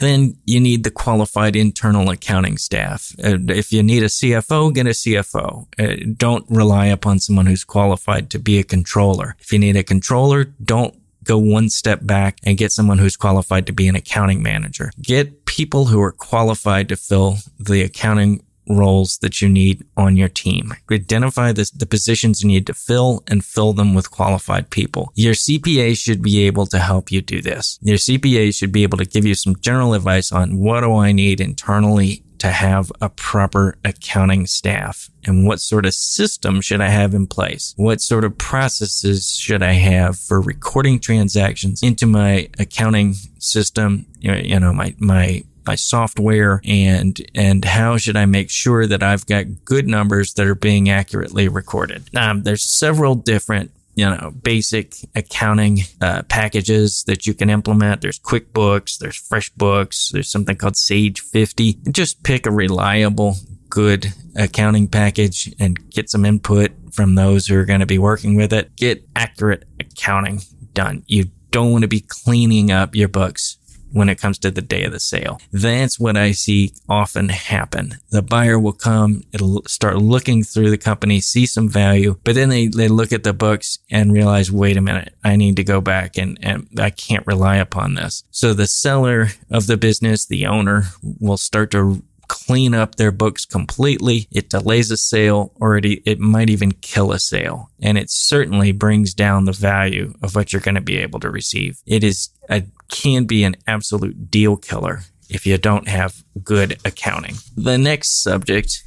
then 0.00 0.38
you 0.46 0.60
need 0.60 0.84
the 0.84 0.90
qualified 0.90 1.54
internal 1.56 2.08
accounting 2.08 2.56
staff. 2.56 3.14
If 3.18 3.72
you 3.72 3.82
need 3.82 4.02
a 4.02 4.06
CFO, 4.06 4.72
get 4.72 4.86
a 4.86 4.90
CFO. 4.90 5.66
Uh, 5.78 6.14
don't 6.16 6.46
rely 6.48 6.86
upon 6.86 7.18
someone 7.18 7.46
who's 7.46 7.64
qualified 7.64 8.30
to 8.30 8.38
be 8.38 8.58
a 8.58 8.64
controller. 8.64 9.36
If 9.40 9.52
you 9.52 9.58
need 9.58 9.76
a 9.76 9.82
controller, 9.82 10.44
don't 10.44 10.94
go 11.28 11.38
one 11.38 11.68
step 11.68 12.00
back 12.02 12.38
and 12.42 12.58
get 12.58 12.72
someone 12.72 12.98
who's 12.98 13.16
qualified 13.16 13.66
to 13.66 13.72
be 13.72 13.86
an 13.86 13.94
accounting 13.94 14.42
manager. 14.42 14.90
Get 15.00 15.44
people 15.44 15.86
who 15.86 16.00
are 16.00 16.12
qualified 16.12 16.88
to 16.88 16.96
fill 16.96 17.36
the 17.58 17.82
accounting 17.82 18.42
roles 18.68 19.18
that 19.18 19.40
you 19.40 19.48
need 19.48 19.84
on 19.96 20.16
your 20.16 20.28
team. 20.28 20.74
Identify 20.90 21.52
the, 21.52 21.70
the 21.74 21.86
positions 21.86 22.42
you 22.42 22.48
need 22.48 22.66
to 22.66 22.74
fill 22.74 23.22
and 23.26 23.44
fill 23.44 23.72
them 23.72 23.94
with 23.94 24.10
qualified 24.10 24.70
people. 24.70 25.12
Your 25.14 25.34
CPA 25.34 25.96
should 25.96 26.22
be 26.22 26.46
able 26.46 26.66
to 26.66 26.78
help 26.78 27.10
you 27.10 27.22
do 27.22 27.40
this. 27.40 27.78
Your 27.82 27.96
CPA 27.96 28.54
should 28.54 28.72
be 28.72 28.82
able 28.82 28.98
to 28.98 29.04
give 29.04 29.24
you 29.24 29.34
some 29.34 29.56
general 29.56 29.94
advice 29.94 30.32
on 30.32 30.58
what 30.58 30.80
do 30.80 30.94
I 30.94 31.12
need 31.12 31.40
internally 31.40 32.22
to 32.38 32.48
have 32.48 32.90
a 33.00 33.08
proper 33.08 33.76
accounting 33.84 34.46
staff 34.46 35.10
and 35.24 35.46
what 35.46 35.60
sort 35.60 35.86
of 35.86 35.94
system 35.94 36.60
should 36.60 36.80
I 36.80 36.88
have 36.88 37.14
in 37.14 37.26
place? 37.26 37.74
What 37.76 38.00
sort 38.00 38.24
of 38.24 38.38
processes 38.38 39.36
should 39.36 39.62
I 39.62 39.72
have 39.72 40.18
for 40.18 40.40
recording 40.40 41.00
transactions 41.00 41.82
into 41.82 42.06
my 42.06 42.48
accounting 42.58 43.14
system? 43.38 44.06
You 44.20 44.58
know, 44.60 44.72
my, 44.72 44.94
my 44.98 45.44
my 45.66 45.74
software 45.74 46.62
and 46.64 47.20
and 47.34 47.62
how 47.62 47.98
should 47.98 48.16
I 48.16 48.24
make 48.24 48.48
sure 48.48 48.86
that 48.86 49.02
I've 49.02 49.26
got 49.26 49.66
good 49.66 49.86
numbers 49.86 50.32
that 50.34 50.46
are 50.46 50.54
being 50.54 50.88
accurately 50.88 51.46
recorded. 51.46 52.04
Um, 52.16 52.42
there's 52.42 52.64
several 52.64 53.14
different 53.14 53.70
you 53.98 54.08
know, 54.08 54.30
basic 54.30 54.94
accounting 55.16 55.80
uh, 56.00 56.22
packages 56.28 57.02
that 57.08 57.26
you 57.26 57.34
can 57.34 57.50
implement. 57.50 58.00
There's 58.00 58.20
QuickBooks, 58.20 58.98
there's 58.98 59.20
FreshBooks, 59.20 60.12
there's 60.12 60.30
something 60.30 60.54
called 60.54 60.76
Sage 60.76 61.20
50. 61.20 61.80
Just 61.90 62.22
pick 62.22 62.46
a 62.46 62.52
reliable, 62.52 63.34
good 63.68 64.06
accounting 64.36 64.86
package 64.86 65.52
and 65.58 65.90
get 65.90 66.08
some 66.08 66.24
input 66.24 66.70
from 66.92 67.16
those 67.16 67.48
who 67.48 67.58
are 67.58 67.64
going 67.64 67.80
to 67.80 67.86
be 67.86 67.98
working 67.98 68.36
with 68.36 68.52
it. 68.52 68.76
Get 68.76 69.04
accurate 69.16 69.64
accounting 69.80 70.42
done. 70.74 71.02
You 71.08 71.24
don't 71.50 71.72
want 71.72 71.82
to 71.82 71.88
be 71.88 72.04
cleaning 72.06 72.70
up 72.70 72.94
your 72.94 73.08
books 73.08 73.58
when 73.92 74.08
it 74.08 74.20
comes 74.20 74.38
to 74.38 74.50
the 74.50 74.62
day 74.62 74.84
of 74.84 74.92
the 74.92 75.00
sale. 75.00 75.40
That's 75.52 75.98
what 75.98 76.16
I 76.16 76.32
see 76.32 76.72
often 76.88 77.28
happen. 77.28 77.96
The 78.10 78.22
buyer 78.22 78.58
will 78.58 78.72
come, 78.72 79.22
it'll 79.32 79.62
start 79.66 79.98
looking 79.98 80.42
through 80.42 80.70
the 80.70 80.78
company, 80.78 81.20
see 81.20 81.46
some 81.46 81.68
value, 81.68 82.18
but 82.24 82.34
then 82.34 82.48
they, 82.48 82.68
they 82.68 82.88
look 82.88 83.12
at 83.12 83.24
the 83.24 83.32
books 83.32 83.78
and 83.90 84.12
realize, 84.12 84.52
wait 84.52 84.76
a 84.76 84.80
minute, 84.80 85.14
I 85.24 85.36
need 85.36 85.56
to 85.56 85.64
go 85.64 85.80
back 85.80 86.16
and, 86.16 86.38
and 86.42 86.68
I 86.78 86.90
can't 86.90 87.26
rely 87.26 87.56
upon 87.56 87.94
this. 87.94 88.24
So 88.30 88.54
the 88.54 88.66
seller 88.66 89.28
of 89.50 89.66
the 89.66 89.76
business, 89.76 90.26
the 90.26 90.46
owner 90.46 90.84
will 91.20 91.36
start 91.36 91.70
to 91.72 92.02
clean 92.28 92.74
up 92.74 92.94
their 92.94 93.10
books 93.10 93.44
completely. 93.44 94.28
It 94.30 94.50
delays 94.50 94.90
a 94.90 94.96
sale 94.96 95.52
or 95.56 95.78
it, 95.78 95.84
it 95.84 96.20
might 96.20 96.50
even 96.50 96.72
kill 96.72 97.12
a 97.12 97.18
sale. 97.18 97.70
And 97.80 97.98
it 97.98 98.10
certainly 98.10 98.70
brings 98.70 99.14
down 99.14 99.46
the 99.46 99.52
value 99.52 100.14
of 100.22 100.36
what 100.36 100.52
you're 100.52 100.62
going 100.62 100.74
to 100.76 100.80
be 100.80 100.98
able 100.98 101.20
to 101.20 101.30
receive. 101.30 101.80
It 101.86 102.04
is 102.04 102.28
a, 102.48 102.64
can 102.88 103.24
be 103.24 103.44
an 103.44 103.56
absolute 103.66 104.30
deal 104.30 104.56
killer 104.56 105.00
if 105.28 105.46
you 105.46 105.58
don't 105.58 105.88
have 105.88 106.24
good 106.42 106.78
accounting. 106.84 107.36
The 107.56 107.78
next 107.78 108.22
subject 108.22 108.82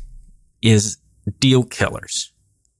is 0.62 0.98
deal 1.40 1.64
killers, 1.64 2.32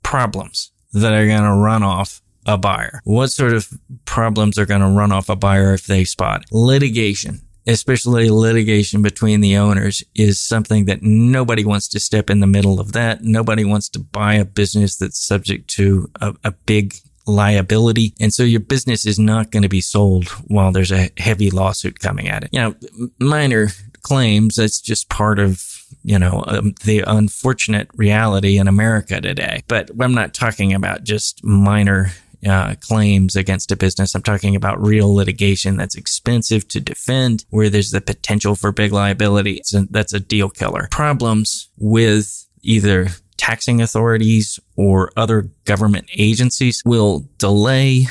problems 0.04 0.72
that 0.94 1.14
are 1.14 1.28
going 1.28 1.44
to 1.44 1.54
run 1.54 1.84
off 1.84 2.22
a 2.46 2.58
buyer. 2.58 3.02
What 3.04 3.28
sort 3.28 3.54
of 3.54 3.70
problems 4.06 4.58
are 4.58 4.66
going 4.66 4.82
to 4.82 4.88
run 4.88 5.12
off 5.12 5.30
a 5.30 5.36
buyer 5.36 5.74
if 5.74 5.86
they 5.86 6.04
spot 6.04 6.46
litigation? 6.52 7.42
especially 7.68 8.30
litigation 8.30 9.02
between 9.02 9.42
the 9.42 9.58
owners, 9.58 10.04
is 10.16 10.40
something 10.40 10.86
that 10.86 11.02
nobody 11.02 11.64
wants 11.64 11.88
to 11.90 12.00
step 12.00 12.30
in 12.30 12.40
the 12.40 12.48
middle 12.48 12.80
of 12.80 12.94
that. 12.94 13.24
Nobody 13.24 13.64
wants 13.64 13.90
to 13.90 14.00
buy 14.00 14.36
a 14.36 14.46
business 14.46 14.98
that's 14.98 15.20
subject 15.20 15.70
to 15.72 16.10
a, 16.20 16.34
a 16.44 16.52
big 16.52 16.96
liability. 17.32 18.14
And 18.20 18.34
so 18.34 18.44
your 18.44 18.60
business 18.60 19.06
is 19.06 19.20
not 19.20 19.52
going 19.52 19.64
to 19.64 19.70
be 19.70 19.82
sold 19.82 20.28
while 20.48 20.72
there's 20.72 20.92
a 20.92 21.10
heavy 21.18 21.50
lawsuit 21.50 22.00
coming 22.00 22.28
at 22.28 22.44
it. 22.44 22.50
You 22.52 22.60
know, 22.60 22.76
minor 23.20 23.70
claims, 24.02 24.56
that's 24.56 24.82
just 24.82 25.10
part 25.10 25.40
of 25.40 25.64
you 26.04 26.18
know, 26.18 26.44
um, 26.48 26.74
the 26.84 27.04
unfortunate 27.06 27.90
reality 27.96 28.58
in 28.58 28.68
America 28.68 29.22
today. 29.22 29.64
But 29.68 29.92
I'm 30.00 30.14
not 30.14 30.34
talking 30.34 30.74
about 30.74 31.04
just 31.04 31.44
minor 31.44 32.12
uh, 32.48 32.76
claims 32.82 33.36
against 33.36 33.72
a 33.72 33.76
business. 33.76 34.16
I'm 34.16 34.24
talking 34.24 34.56
about 34.56 34.82
real 34.82 35.14
litigation 35.14 35.78
that's 35.78 35.96
expensive 35.96 36.68
to 36.70 36.80
defend, 36.80 37.46
where 37.50 37.70
there's 37.70 37.92
the 37.92 38.02
potential 38.02 38.56
for 38.56 38.72
big 38.72 38.92
liability. 38.92 39.62
So 39.64 39.86
that's 39.90 40.14
a 40.14 40.20
deal 40.20 40.50
killer. 40.50 40.88
Problems 40.92 41.70
with 41.78 42.48
either 42.64 43.08
taxing 43.42 43.82
authorities 43.82 44.60
or 44.76 45.12
other 45.18 45.50
government 45.66 46.08
agencies 46.16 46.84
will 46.86 47.28
delay 47.40 48.06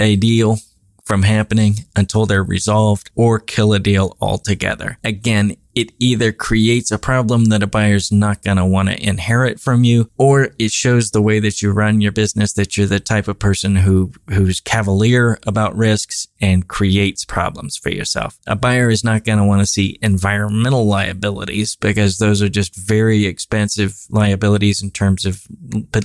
a 0.00 0.16
deal 0.16 0.58
from 1.04 1.22
happening 1.22 1.76
until 1.94 2.26
they're 2.26 2.42
resolved 2.42 3.08
or 3.14 3.38
kill 3.38 3.72
a 3.72 3.78
deal 3.78 4.16
altogether. 4.20 4.98
Again, 5.04 5.56
it 5.76 5.92
either 5.98 6.32
creates 6.32 6.90
a 6.90 6.98
problem 6.98 7.44
that 7.46 7.62
a 7.62 7.66
buyer's 7.66 8.10
not 8.10 8.42
going 8.42 8.56
to 8.56 8.64
want 8.64 8.88
to 8.88 9.06
inherit 9.06 9.60
from 9.60 9.84
you, 9.84 10.10
or 10.16 10.48
it 10.58 10.72
shows 10.72 11.10
the 11.10 11.20
way 11.20 11.38
that 11.38 11.60
you 11.60 11.70
run 11.70 12.00
your 12.00 12.12
business 12.12 12.54
that 12.54 12.76
you're 12.76 12.86
the 12.86 12.98
type 12.98 13.28
of 13.28 13.38
person 13.38 13.76
who, 13.76 14.10
who's 14.30 14.58
cavalier 14.58 15.38
about 15.46 15.76
risks 15.76 16.28
and 16.40 16.66
creates 16.66 17.26
problems 17.26 17.76
for 17.76 17.90
yourself. 17.90 18.38
A 18.46 18.56
buyer 18.56 18.88
is 18.88 19.04
not 19.04 19.24
going 19.24 19.38
to 19.38 19.44
want 19.44 19.60
to 19.60 19.66
see 19.66 19.98
environmental 20.00 20.86
liabilities 20.86 21.76
because 21.76 22.16
those 22.16 22.40
are 22.40 22.48
just 22.48 22.74
very 22.74 23.26
expensive 23.26 23.98
liabilities 24.08 24.82
in 24.82 24.90
terms 24.90 25.26
of 25.26 25.46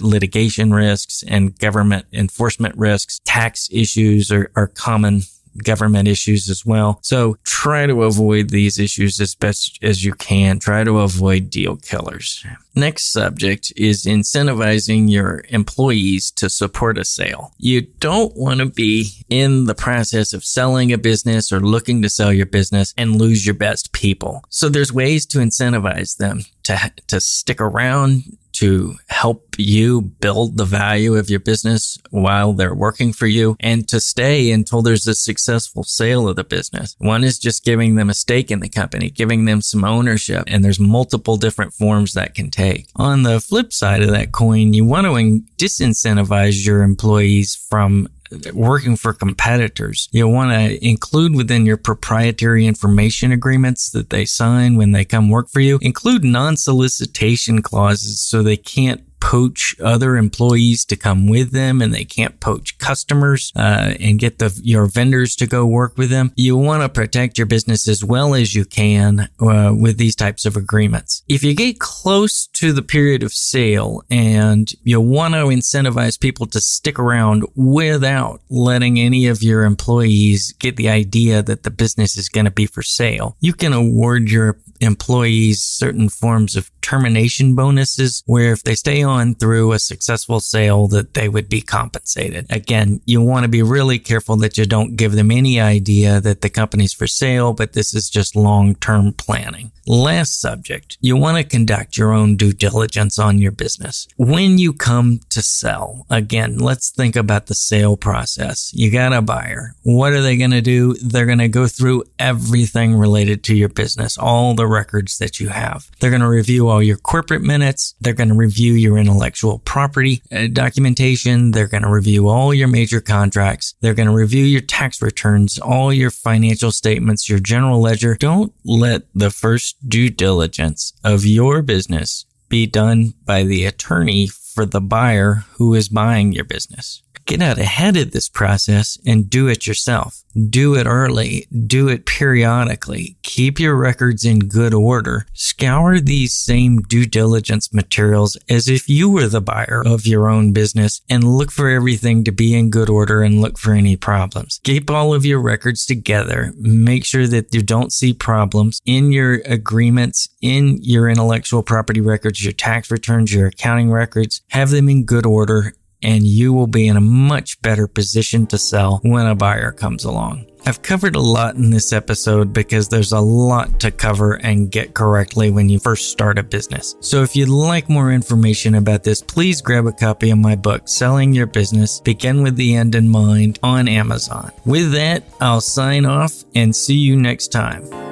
litigation 0.02 0.74
risks 0.74 1.24
and 1.26 1.58
government 1.60 2.06
enforcement 2.12 2.76
risks. 2.78 3.22
Tax 3.24 3.70
issues 3.72 4.32
are, 4.34 4.52
are 4.58 4.68
common 4.68 5.22
government 5.58 6.08
issues 6.08 6.50
as 6.50 6.66
well. 6.66 7.00
So 7.02 7.38
try 7.44 7.86
to 7.86 8.04
avoid 8.04 8.50
these 8.50 8.80
issues 8.80 9.20
as 9.20 9.36
best 9.36 9.80
as 9.82 10.04
you 10.04 10.14
can. 10.14 10.60
Try 10.60 10.84
to 10.84 11.00
avoid 11.00 11.50
deal 11.50 11.76
killers. 11.78 12.46
Next 12.76 13.12
subject 13.12 13.74
is 13.76 14.06
incentivizing 14.06 15.10
your 15.10 15.44
employees 15.50 16.32
to 16.32 16.50
support 16.50 16.98
a 16.98 17.04
sale. 17.04 17.54
You 17.58 17.82
don't 17.82 18.36
want 18.38 18.60
to 18.62 18.66
be 18.66 19.26
in 19.30 19.66
the 19.66 19.76
process 19.76 20.34
of 20.34 20.46
selling 20.46 20.94
a 20.94 20.98
business 20.98 21.52
or 21.52 21.60
looking 21.60 22.02
to 22.02 22.10
sell 22.10 22.32
your 22.32 22.46
business 22.46 22.94
and 22.98 23.18
lose 23.18 23.46
your 23.46 23.56
best 23.56 23.92
people. 23.92 24.44
So 24.50 24.70
there's 24.70 24.94
ways 24.94 25.26
to 25.28 25.40
incentivize 25.40 26.18
them 26.18 26.46
to, 26.64 26.92
to 27.08 27.20
stick 27.20 27.60
around 27.60 28.24
to 28.62 28.96
help 29.10 29.56
you 29.58 30.02
build 30.02 30.56
the 30.56 30.66
value 30.66 31.16
of 31.16 31.32
your 31.32 31.40
business 31.40 31.98
while 32.12 32.54
they're 32.54 32.76
working 32.76 33.12
for 33.12 33.26
you 33.26 33.56
and 33.60 33.88
to 33.88 34.00
stay 34.00 34.52
until 34.52 34.84
there's 34.84 35.08
a 35.08 35.16
successful 35.16 35.84
sale 35.84 36.30
of 36.30 36.36
the 36.36 36.44
business. 36.44 36.96
One 37.00 37.24
is 37.24 37.40
just 37.40 37.66
giving 37.66 37.96
them 37.96 38.12
a 38.12 38.14
stake 38.14 38.52
in 38.52 38.60
the 38.60 38.70
company, 38.70 39.10
giving 39.10 39.46
them 39.46 39.62
some 39.62 39.84
ownership, 39.84 40.44
and 40.46 40.64
there's 40.64 40.80
multiple 40.80 41.38
different 41.38 41.74
forms 41.74 42.14
that 42.14 42.36
can 42.36 42.52
take. 42.52 42.88
On 42.96 43.24
the 43.24 43.40
flip 43.40 43.74
side 43.74 44.04
of 44.04 44.12
that 44.12 44.32
coin, 44.32 44.74
you 44.74 44.86
want 44.86 45.08
to 45.08 45.12
disincentivize 45.58 46.64
your 46.64 46.84
employees 46.84 47.56
from 47.56 48.10
working 48.54 48.96
for 48.96 49.14
competitors. 49.14 50.08
You 50.12 50.28
want 50.28 50.52
to 50.52 50.86
include 50.86 51.36
within 51.36 51.66
your 51.66 51.78
proprietary 51.78 52.66
information 52.66 53.32
agreements 53.32 53.90
that 53.92 54.10
they 54.10 54.26
sign 54.26 54.76
when 54.78 54.92
they 54.92 55.06
come 55.06 55.30
work 55.30 55.50
for 55.50 55.60
you, 55.60 55.80
include 55.82 56.24
non 56.24 56.58
solicitation 56.58 57.62
clauses 57.62 58.22
so 58.22 58.44
they 58.44 58.58
can't 58.58 59.04
poach 59.22 59.76
other 59.82 60.18
employees 60.18 60.84
to 60.84 60.96
come 60.98 61.28
with 61.28 61.52
them 61.52 61.82
and 61.82 61.94
they 61.94 62.04
can't 62.04 62.40
poach 62.42 62.78
customers 62.80 63.54
uh, 63.56 63.94
and 64.00 64.20
get 64.20 64.40
the 64.40 64.60
your 64.64 64.88
vendors 64.88 65.36
to 65.38 65.48
go 65.48 65.66
work 65.66 65.98
with 65.98 66.10
them. 66.10 66.34
You 66.36 66.58
want 66.58 66.84
to 66.84 66.90
protect 66.90 67.38
your 67.38 67.48
business 67.48 67.88
as 67.88 68.04
well 68.04 68.34
as 68.34 68.54
you 68.54 68.66
can 68.66 69.30
uh, 69.40 69.74
with 69.78 69.98
these 69.98 70.16
types 70.16 70.46
of 70.46 70.58
agreements. 70.58 71.24
If 71.30 71.44
you 71.44 71.56
get 71.56 71.80
close 71.80 72.48
to 72.48 72.74
the 72.74 72.82
period 72.82 73.24
of 73.24 73.32
sale 73.32 74.04
and 74.10 74.70
you 74.84 75.00
want 75.00 75.36
to 75.36 75.46
incentivize 75.46 76.20
people 76.20 76.48
to 76.48 76.60
stick 76.60 77.00
around 77.00 77.46
without 77.56 78.42
letting 78.50 79.00
any 79.00 79.28
of 79.28 79.44
your 79.44 79.64
employees 79.64 80.54
get 80.54 80.76
the 80.76 80.90
idea 80.90 81.44
that 81.44 81.64
the 81.64 81.72
business 81.72 82.18
is 82.18 82.28
going 82.28 82.46
to 82.46 82.52
be 82.52 82.66
for 82.66 82.82
sale, 82.82 83.38
you 83.40 83.54
can 83.54 83.72
award 83.72 84.30
your 84.30 84.58
employees 84.82 85.62
certain 85.62 86.10
forms 86.10 86.56
of 86.56 86.72
termination 86.82 87.56
bonuses 87.56 88.24
where 88.26 88.52
if 88.52 88.64
they 88.64 88.76
stay 88.76 89.04
through 89.36 89.72
a 89.72 89.80
successful 89.80 90.40
sale 90.40 90.88
that 90.88 91.14
they 91.14 91.30
would 91.30 91.50
be 91.50 91.62
compensated. 91.62 92.46
Again, 92.50 93.02
you 93.06 93.22
want 93.22 93.44
to 93.44 93.50
be 93.50 93.62
really 93.62 94.00
careful 94.00 94.36
that 94.38 94.58
you 94.58 94.66
don't 94.66 94.96
give 94.96 95.14
them 95.14 95.32
any 95.32 95.60
idea 95.60 96.22
that 96.22 96.42
the 96.42 96.50
company's 96.50 96.94
for 96.94 97.08
sale, 97.08 97.54
but 97.54 97.74
this 97.74 97.94
is 97.94 98.10
just 98.10 98.36
long-term 98.36 99.14
planning. 99.14 99.72
Last 99.88 100.40
subject, 100.40 100.98
you 101.02 101.18
want 101.18 101.38
to 101.38 101.44
conduct 101.44 101.98
your 101.98 102.14
own 102.14 102.36
due 102.36 102.54
diligence 102.54 103.18
on 103.18 103.40
your 103.40 103.52
business. 103.52 104.08
When 104.16 104.58
you 104.58 104.74
come 104.74 105.20
to 105.30 105.42
sell, 105.42 106.06
again, 106.10 106.58
let's 106.60 106.92
think 106.92 107.16
about 107.16 107.48
the 107.48 107.56
sale 107.56 107.98
process. 107.98 108.72
You 108.74 108.92
got 108.92 109.14
a 109.14 109.22
buyer. 109.22 109.76
What 109.84 110.14
are 110.14 110.22
they 110.22 110.38
going 110.38 110.52
to 110.52 110.62
do? 110.62 110.94
They're 110.94 111.26
going 111.26 111.40
to 111.40 111.48
go 111.48 111.68
through 111.68 112.04
everything 112.20 112.96
related 112.96 113.44
to 113.46 113.56
your 113.56 113.70
business, 113.70 114.18
all 114.18 114.54
the 114.54 114.68
records 114.68 115.18
that 115.18 115.40
you 115.40 115.50
have. 115.50 115.90
They're 116.00 116.12
going 116.12 116.22
to 116.22 116.30
review 116.30 116.68
all 116.68 116.82
your 116.82 116.98
corporate 116.98 117.42
minutes. 117.42 117.96
They're 118.00 118.14
going 118.14 118.30
to 118.30 118.36
review 118.36 118.74
your 118.74 118.98
intellectual 119.02 119.60
property 119.60 120.22
uh, 120.32 120.48
documentation. 120.48 121.52
They're 121.52 121.68
going 121.68 121.84
to 121.84 121.90
review 121.90 122.30
all 122.30 122.54
your 122.54 122.70
major 122.70 123.02
contracts. 123.02 123.76
They're 123.82 123.94
going 123.94 124.08
to 124.08 124.16
review 124.16 124.46
your 124.46 124.62
tax 124.62 125.02
returns, 125.02 125.60
all 125.60 125.92
your 125.92 126.12
financial 126.12 126.72
statements, 126.72 127.28
your 127.28 127.40
general 127.40 127.82
ledger. 127.82 128.16
Don't 128.16 128.54
let 128.64 129.04
the 129.14 129.32
first 129.32 129.90
due 129.90 130.10
diligence 130.10 130.94
of 131.04 131.26
your 131.26 131.62
business 131.62 132.26
be 132.48 132.66
done 132.66 133.14
by 133.26 133.44
the 133.44 133.66
attorney 133.66 134.28
for 134.28 134.66
the 134.66 134.82
buyer 134.82 135.46
who 135.54 135.74
is 135.74 135.90
buying 135.90 136.32
your 136.32 136.44
business. 136.44 137.02
Get 137.26 137.42
out 137.42 137.60
ahead 137.60 137.98
of 137.98 138.12
this 138.12 138.30
process 138.30 138.98
and 139.06 139.30
do 139.30 139.48
it 139.48 139.68
yourself. 139.68 140.24
Do 140.50 140.76
it 140.76 140.88
early. 140.88 141.48
Do 141.52 141.88
it 141.90 142.06
periodically. 142.06 143.18
Keep 143.22 143.60
your 143.60 143.76
records 143.76 144.24
in 144.24 144.40
good 144.40 144.74
order. 144.74 145.26
Scour 145.34 146.00
these 146.00 146.34
same 146.34 146.82
due 146.82 147.06
diligence 147.06 147.74
materials 147.74 148.38
as 148.50 148.70
if 148.70 148.88
you 148.88 149.10
were 149.10 149.28
the 149.28 149.42
buyer 149.42 149.84
of 149.86 150.06
your 150.06 150.30
own 150.30 150.54
business 150.54 151.02
and 151.10 151.24
look 151.24 151.52
for 151.52 151.70
everything 151.70 152.24
to 152.24 152.32
be 152.32 152.58
in 152.58 152.70
good 152.70 152.90
order 152.90 153.22
and 153.22 153.42
look 153.42 153.58
for 153.58 153.74
any 153.74 153.98
problems. 153.98 154.60
Keep 154.64 154.90
all 154.90 155.14
of 155.14 155.26
your 155.26 155.40
records 155.40 155.86
together. 155.86 156.54
Make 156.58 157.06
sure 157.06 157.28
that 157.28 157.54
you 157.54 157.62
don't 157.62 157.92
see 157.92 158.14
problems 158.14 158.82
in 158.86 159.12
your 159.12 159.42
agreements, 159.46 160.30
in 160.42 160.80
your 160.82 161.10
intellectual 161.10 161.64
property 161.64 162.02
records, 162.02 162.44
your 162.44 162.54
tax 162.54 162.90
returns, 162.90 163.34
your 163.34 163.48
accounting 163.48 163.92
records. 163.92 164.42
Have 164.50 164.70
them 164.70 164.88
in 164.88 165.06
good 165.06 165.26
order 165.26 165.74
and 166.04 166.26
you 166.26 166.54
will 166.54 166.68
be 166.68 166.88
in 166.88 166.98
a 166.98 167.02
much 167.02 167.62
better 167.62 167.88
position 167.88 168.48
to 168.48 168.58
sell 168.58 169.00
when 169.04 169.26
a 169.26 169.36
buyer 169.36 169.72
comes 169.72 170.04
along. 170.04 170.46
I've 170.66 170.84
covered 170.84 171.16
a 171.16 171.20
lot 171.20 171.56
in 171.56 171.72
this 171.72 171.92
episode 171.92 172.54
because 172.54 172.88
there's 172.88 173.14
a 173.14 173.20
lot 173.20 173.80
to 173.80 173.90
cover 173.90 174.34
and 174.34 174.70
get 174.70 174.94
correctly 174.94 175.50
when 175.50 175.70
you 175.70 175.80
first 175.80 176.12
start 176.12 176.38
a 176.38 176.44
business. 176.44 176.96
So 177.00 177.24
if 177.24 177.36
you'd 177.36 177.50
like 177.50 177.90
more 177.90 178.12
information 178.12 178.76
about 178.76 179.04
this, 179.04 179.24
please 179.24 179.62
grab 179.62 179.88
a 179.88 179.92
copy 179.92 180.30
of 180.30 180.38
my 180.38 180.56
book, 180.56 180.88
Selling 180.88 181.34
Your 181.34 181.48
Business, 181.48 182.00
Begin 182.00 182.44
with 182.44 182.56
the 182.56 182.76
End 182.76 182.94
in 182.94 183.10
Mind 183.10 183.58
on 183.64 183.88
Amazon. 183.88 184.52
With 184.64 184.92
that, 184.92 185.24
I'll 185.40 185.62
sign 185.62 186.06
off 186.06 186.44
and 186.54 186.76
see 186.76 186.98
you 186.98 187.16
next 187.18 187.48
time. 187.48 188.11